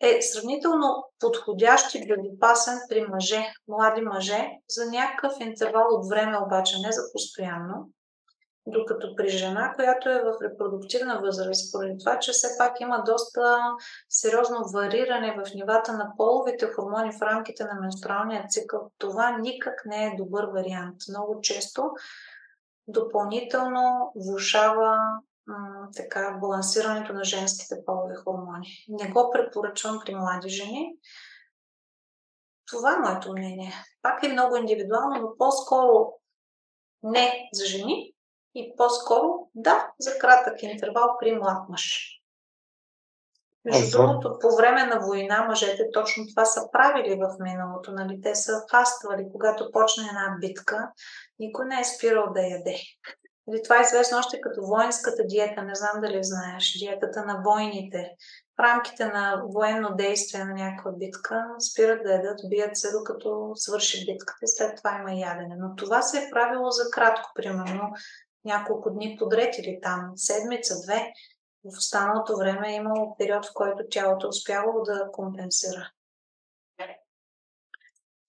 [0.00, 6.76] е сравнително подходящ и безопасен при мъже, млади мъже, за някакъв интервал от време, обаче
[6.78, 7.90] не за постоянно.
[8.66, 13.60] Докато при жена, която е в репродуктивна възраст, поради това, че все пак има доста
[14.08, 20.06] сериозно вариране в нивата на половите хормони в рамките на менструалния цикъл, това никак не
[20.06, 20.96] е добър вариант.
[21.08, 21.90] Много често
[22.88, 24.96] допълнително влушава
[25.96, 28.68] така, балансирането на женските полови хормони.
[28.88, 30.96] Не го препоръчвам при млади жени.
[32.66, 33.72] Това е моето мнение.
[34.02, 36.12] Пак е много индивидуално, но по-скоро
[37.02, 38.14] не за жени
[38.54, 42.14] и по-скоро да за кратък интервал при млад мъж.
[43.64, 47.92] Между другото, по време на война мъжете точно това са правили в миналото.
[47.92, 48.20] Нали?
[48.20, 50.90] Те са фаствали, когато почне една битка,
[51.38, 52.76] никой не е спирал да яде.
[53.46, 58.10] Нали, това е известно още като воинската диета, не знам дали знаеш, диетата на войните.
[58.56, 64.06] В рамките на военно действие на някаква битка спират да ядат, бият се докато свърши
[64.06, 65.56] битката и след това има ядене.
[65.58, 67.92] Но това се е правило за кратко, примерно
[68.44, 71.12] няколко дни подред или там седмица, две.
[71.64, 75.90] В останалото време е имало период, в който тялото е успявало да компенсира.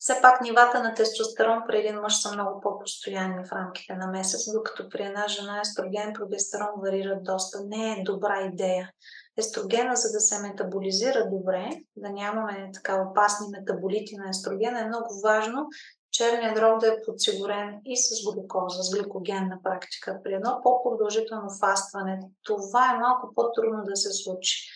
[0.06, 4.52] Все пак нивата на тестостерон при един мъж са много по-постоянни в рамките на месец,
[4.54, 7.60] докато при една жена естроген и прогестерон варират доста.
[7.66, 8.92] Не е добра идея.
[9.38, 15.22] Естрогена, за да се метаболизира добре, да нямаме така опасни метаболити на естрогена, е много
[15.24, 15.68] важно
[16.16, 20.20] черният дроб да е подсигурен и с глюкоза, с гликоген на практика.
[20.24, 24.70] При едно по-продължително фастване това е малко по-трудно да се случи.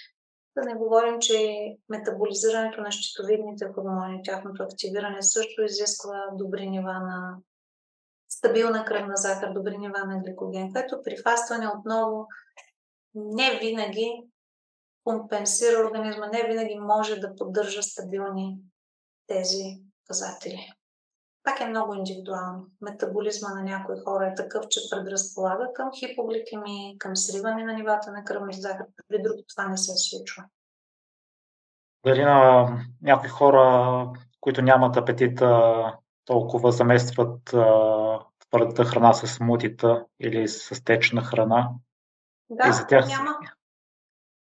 [0.55, 7.37] Да не говорим, че метаболизирането на щитовидните хормони, тяхното активиране също изисква добри нива на
[8.29, 12.27] стабилна кръвна захар, добри нива на гликоген, което при фастване отново
[13.15, 14.23] не винаги
[15.03, 18.57] компенсира организма, не винаги може да поддържа стабилни
[19.27, 19.63] тези
[20.07, 20.78] показатели.
[21.43, 22.65] Пак е много индивидуално.
[22.81, 28.23] Метаболизма на някои хора е такъв, че предразполага към хипогликемия, към сриване на нивата на
[28.23, 28.85] кръвна захар.
[29.07, 30.43] При други това не се случва.
[32.05, 32.67] Дали на
[33.01, 34.05] някои хора,
[34.39, 35.83] които нямат апетита,
[36.25, 37.43] толкова заместват
[38.49, 41.69] твърдата храна с мутита или с течна храна?
[42.49, 43.07] Да, и за тях...
[43.07, 43.37] няма,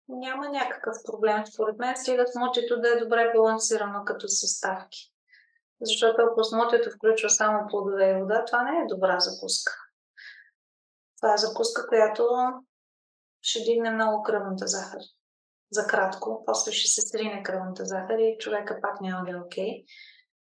[0.10, 1.46] няма някакъв проблем.
[1.46, 5.12] Според мен стига смутито да е добре балансирано като съставки.
[5.82, 9.74] Защото ако смутито включва само плодове и вода, това не е добра закуска.
[11.18, 12.28] Това е закуска, която
[13.42, 15.02] ще дигне много кръвната захар.
[15.72, 19.84] За кратко, после ще се стрине кръвната захар и човека пак няма да е окей.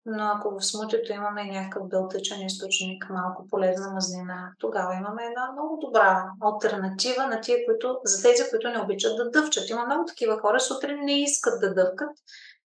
[0.06, 5.76] Но ако в смутито имаме някакъв белтъчен източник, малко полезна мазнина, тогава имаме една много
[5.76, 9.70] добра альтернатива на тия, които, за тези, които не обичат да дъвчат.
[9.70, 12.10] Има много такива хора, сутрин не искат да дъвкат.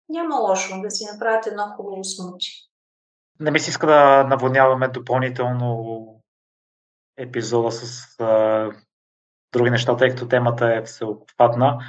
[0.09, 2.47] Няма лошо да си направят едно хубаво смути.
[3.39, 6.05] Не ми се иска да наводняваме допълнително
[7.17, 8.71] епизода с а,
[9.51, 11.79] други неща, тъй като темата е всеобхватна.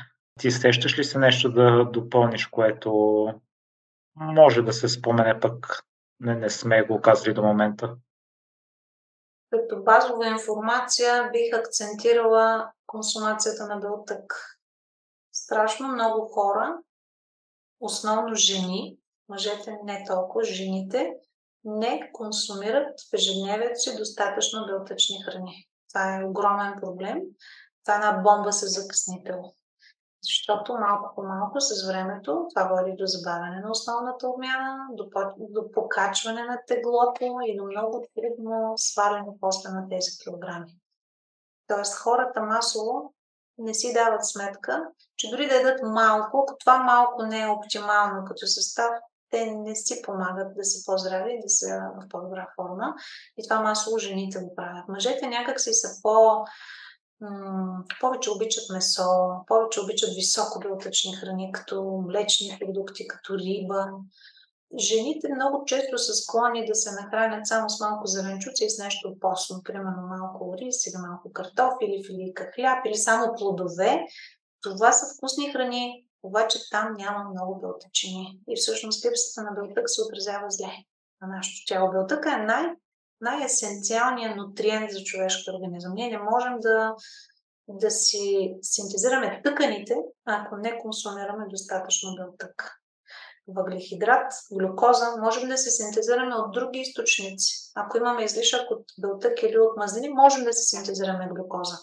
[0.40, 2.92] Ти сещаш ли се нещо да допълниш, което
[4.14, 5.82] може да се спомене, пък
[6.20, 7.96] не, не сме го казали до момента.
[9.50, 14.34] Като базова информация бих акцентирала консумацията на белтък.
[15.32, 16.78] Страшно много хора,
[17.81, 18.99] основно жени,
[19.29, 21.14] мъжете не толкова, жените,
[21.64, 25.68] не консумират в ежедневието си достатъчно белтъчни храни.
[25.89, 27.20] Това е огромен проблем.
[27.85, 29.53] Това е една бомба с закъснител.
[30.22, 35.70] Защото малко по малко с времето това води до забавяне на основната обмяна, до, до
[35.72, 40.76] покачване на теглото и до много трудно сваляне после на тези килограми.
[41.66, 43.14] Тоест хората масово
[43.59, 44.82] не си дават сметка,
[45.16, 48.90] че дори да ядат малко, ако това малко не е оптимално като състав,
[49.30, 52.94] те не си помагат да са по-здрави и да са в по-добра форма.
[53.36, 54.88] И това масово жените го правят.
[54.88, 56.44] Мъжете някак си са по-
[58.00, 59.02] повече обичат месо,
[59.46, 63.86] повече обичат високо белтъчни храни, като млечни продукти, като риба.
[64.76, 69.16] Жените много често са склонни да се нахранят само с малко зеленчуци и с нещо
[69.20, 74.04] постно, примерно малко рис или малко картофили или хляб или само плодове.
[74.62, 78.40] Това са вкусни храни, обаче там няма много белтъчини.
[78.48, 80.72] И всъщност липсата на белтък се отразява зле
[81.22, 81.90] на нашето тяло.
[81.90, 82.74] Белтъка е най-
[83.20, 85.92] най-есенциалният нутриент за човешкия организъм.
[85.94, 86.94] Ние не можем да,
[87.68, 92.78] да си синтезираме тъканите, ако не консумираме достатъчно белтък.
[93.49, 97.55] Въглехидрат, глюкоза можем да се синтезираме от други източници.
[97.74, 101.76] Ако имаме излишък от белтък или от мазнини, можем да се синтезираме глюкоза.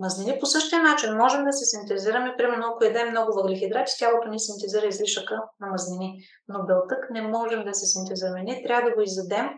[0.00, 4.40] Мазнини по същия начин можем да се синтезираме, примерно ако едем много въглехидрати, тялото ни
[4.40, 8.42] синтезира излишъка на мазнини, но белтък не можем да се синтезираме.
[8.42, 9.48] Ние трябва да го изядем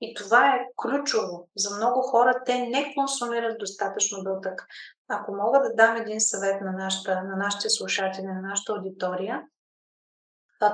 [0.00, 1.48] и това е ключово.
[1.56, 4.66] За много хора те не консумират достатъчно белтък.
[5.08, 9.42] Ако мога да дам един съвет на, нашата, на нашите слушатели, на нашата аудитория,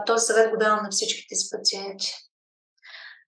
[0.06, 2.12] този съвет го давам на всичките си пациенти.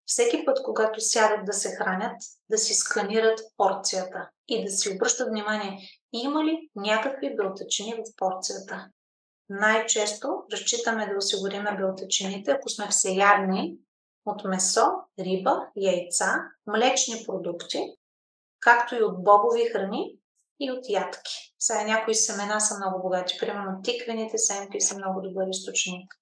[0.07, 2.16] Всеки път, когато сядат да се хранят,
[2.50, 8.88] да си сканират порцията и да си обръщат внимание, има ли някакви белтъчини в порцията.
[9.48, 13.76] Най-често разчитаме да осигуриме белтъчините, ако сме всеядни,
[14.26, 14.86] от месо,
[15.18, 17.96] риба, яйца, млечни продукти,
[18.61, 20.18] както и от бобови храни
[20.61, 21.55] и от ядки.
[21.59, 23.36] Сега някои семена са много богати.
[23.40, 26.14] Примерно тиквените семки са много добър източник.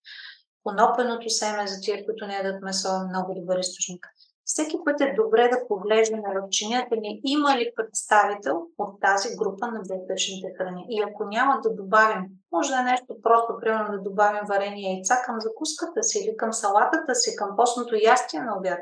[0.65, 4.07] Конопеното семе за тия, които не ядат месо, е много добър източник
[4.53, 9.67] всеки път е добре да поглеждаме в чинията ни има ли представител от тази група
[9.67, 10.87] на белтъчните храни.
[10.89, 15.23] И ако няма да добавим, може да е нещо просто, примерно да добавим варени яйца
[15.25, 18.79] към закуската си или към салатата си, към постното ястие на обяд.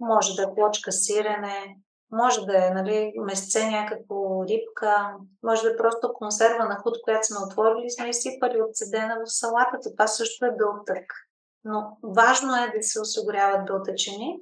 [0.00, 1.76] Може да е плочка сирене,
[2.12, 7.26] може да е нали, месце някакво рибка, може да е просто консерва на худ, която
[7.26, 9.92] сме отворили сме изсипали отседена в салатата.
[9.92, 11.04] Това също е белтък.
[11.64, 14.38] Но важно е да се осигуряват белтъчини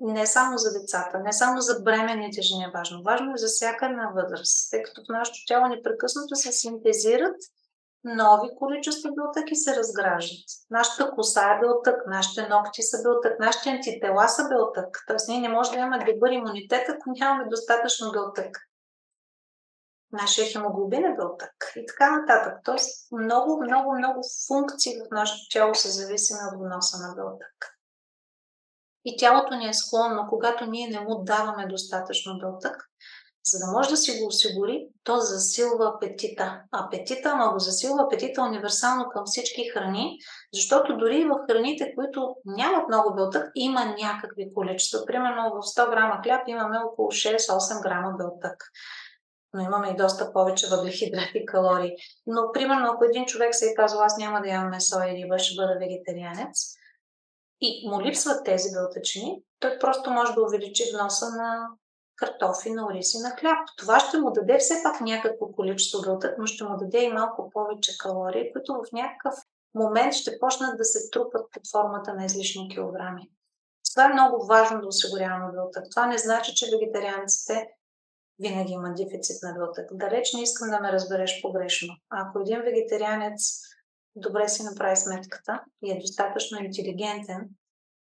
[0.00, 3.02] не само за децата, не само за бременните жени е важно.
[3.02, 7.36] Важно е за всяка една възраст, тъй като в нашето тяло непрекъснато се синтезират
[8.04, 10.48] нови количества белтък и се разграждат.
[10.70, 15.04] Нашата коса е белтък, нашите ногти са белтък, нашите антитела са белтък.
[15.06, 18.56] Тоест ние не можем да имаме добър имунитет, ако нямаме достатъчно белтък
[20.12, 22.58] нашия хемоглобин е белтък и така нататък.
[22.64, 27.76] Тоест много, много, много функции в нашето тяло са зависими от вноса на белтък.
[29.04, 32.89] и тялото ни е склонно, когато ние не му даваме достатъчно белтък,
[33.44, 36.62] за да може да си го осигури, то засилва апетита.
[36.72, 40.18] Апетита, ама го засилва апетита универсално към всички храни,
[40.54, 45.06] защото дори в храните, които нямат много белтък, има някакви количества.
[45.06, 48.64] Примерно в 100 грама хляб имаме около 6-8 грама белтък.
[49.54, 51.92] Но имаме и доста повече въглехидрати и калории.
[52.26, 55.38] Но, примерно, ако един човек се е казал, аз няма да ям месо и риба,
[55.38, 56.74] ще бъда вегетарианец,
[57.60, 61.68] и му липсват тези белтъчини, той просто може да увеличи вноса на
[62.20, 63.58] картофи, на ориз и на хляб.
[63.76, 67.50] Това ще му даде все пак някакво количество белтък, но ще му даде и малко
[67.50, 69.34] повече калории, които в някакъв
[69.74, 73.30] момент ще почнат да се трупат под формата на излишни килограми.
[73.90, 75.84] Това е много важно да осигуряваме белтък.
[75.90, 77.68] Това не значи, че вегетарианците
[78.38, 79.88] винаги имат дефицит на белтък.
[79.92, 81.94] Далеч не искам да ме разбереш погрешно.
[82.10, 83.60] Ако един вегетарианец
[84.16, 87.48] добре си направи сметката и е достатъчно интелигентен,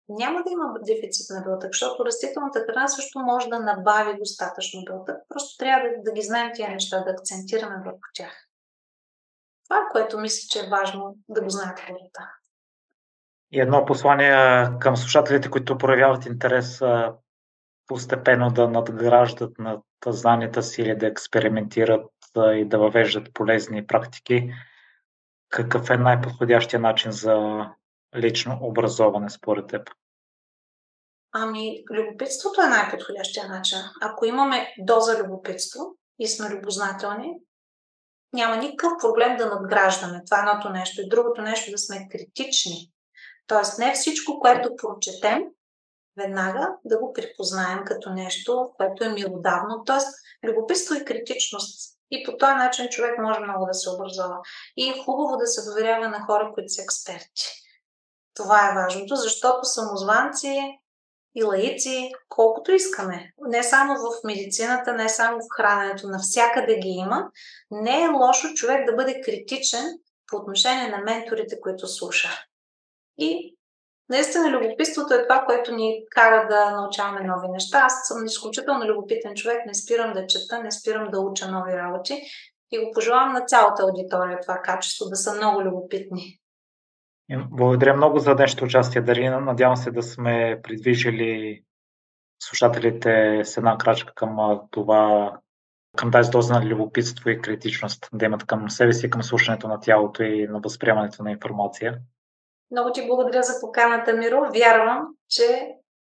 [0.08, 5.16] няма да има дефицит на белтък, защото растителната храна също може да набави достатъчно белтък.
[5.28, 8.32] Просто трябва да, да ги знаем тия неща, да акцентираме върху тях.
[9.68, 12.30] Това което мисля, че е важно да го знаят хората.
[13.52, 16.82] И едно послание към слушателите, които проявяват интерес
[17.86, 24.52] постепенно да надграждат над знанията си или да експериментират и да въвеждат полезни практики.
[25.48, 27.66] Какъв е най-подходящия начин за
[28.16, 29.90] лично образоване според теб?
[31.32, 33.78] Ами, любопитството е най-подходящия начин.
[34.02, 35.80] Ако имаме доза любопитство
[36.18, 37.34] и сме любознателни,
[38.32, 40.22] няма никакъв проблем да надграждаме.
[40.24, 41.00] Това е едното нещо.
[41.00, 42.90] И другото нещо да сме критични.
[43.46, 45.42] Тоест, не всичко, което прочетем,
[46.16, 49.82] веднага да го припознаем като нещо, което е милодавно.
[49.86, 50.08] Тоест,
[50.44, 51.98] любопитство и критичност.
[52.10, 54.38] И по този начин човек може много да се образова.
[54.76, 57.61] И е хубаво да се доверява на хора, които са експерти.
[58.34, 60.78] Това е важното, защото самозванци
[61.34, 63.32] и лаици, колкото искаме.
[63.40, 67.30] Не само в медицината, не само в храненето, навсякъде ги има.
[67.70, 69.84] Не е лошо човек да бъде критичен
[70.26, 72.28] по отношение на менторите, които слуша.
[73.18, 73.56] И
[74.08, 77.78] наистина любопитството е това, което ни кара да научаваме нови неща.
[77.84, 82.22] Аз съм изключително любопитен човек, не спирам да чета, не спирам да уча нови работи
[82.70, 86.41] и го пожелавам на цялата аудитория това качество, да са много любопитни.
[87.30, 89.40] Благодаря много за днешното участие, Дарина.
[89.40, 91.62] Надявам се да сме придвижили
[92.42, 95.32] слушателите с една крачка към това,
[95.96, 99.80] към тази доза на любопитство и критичност, да имат към себе си, към слушането на
[99.80, 101.98] тялото и на възприемането на информация.
[102.70, 104.50] Много ти благодаря за поканата, Миро.
[104.54, 105.68] Вярвам, че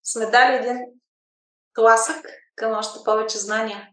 [0.03, 0.77] сме дали един
[1.73, 2.25] тласък
[2.55, 3.89] към още повече знания.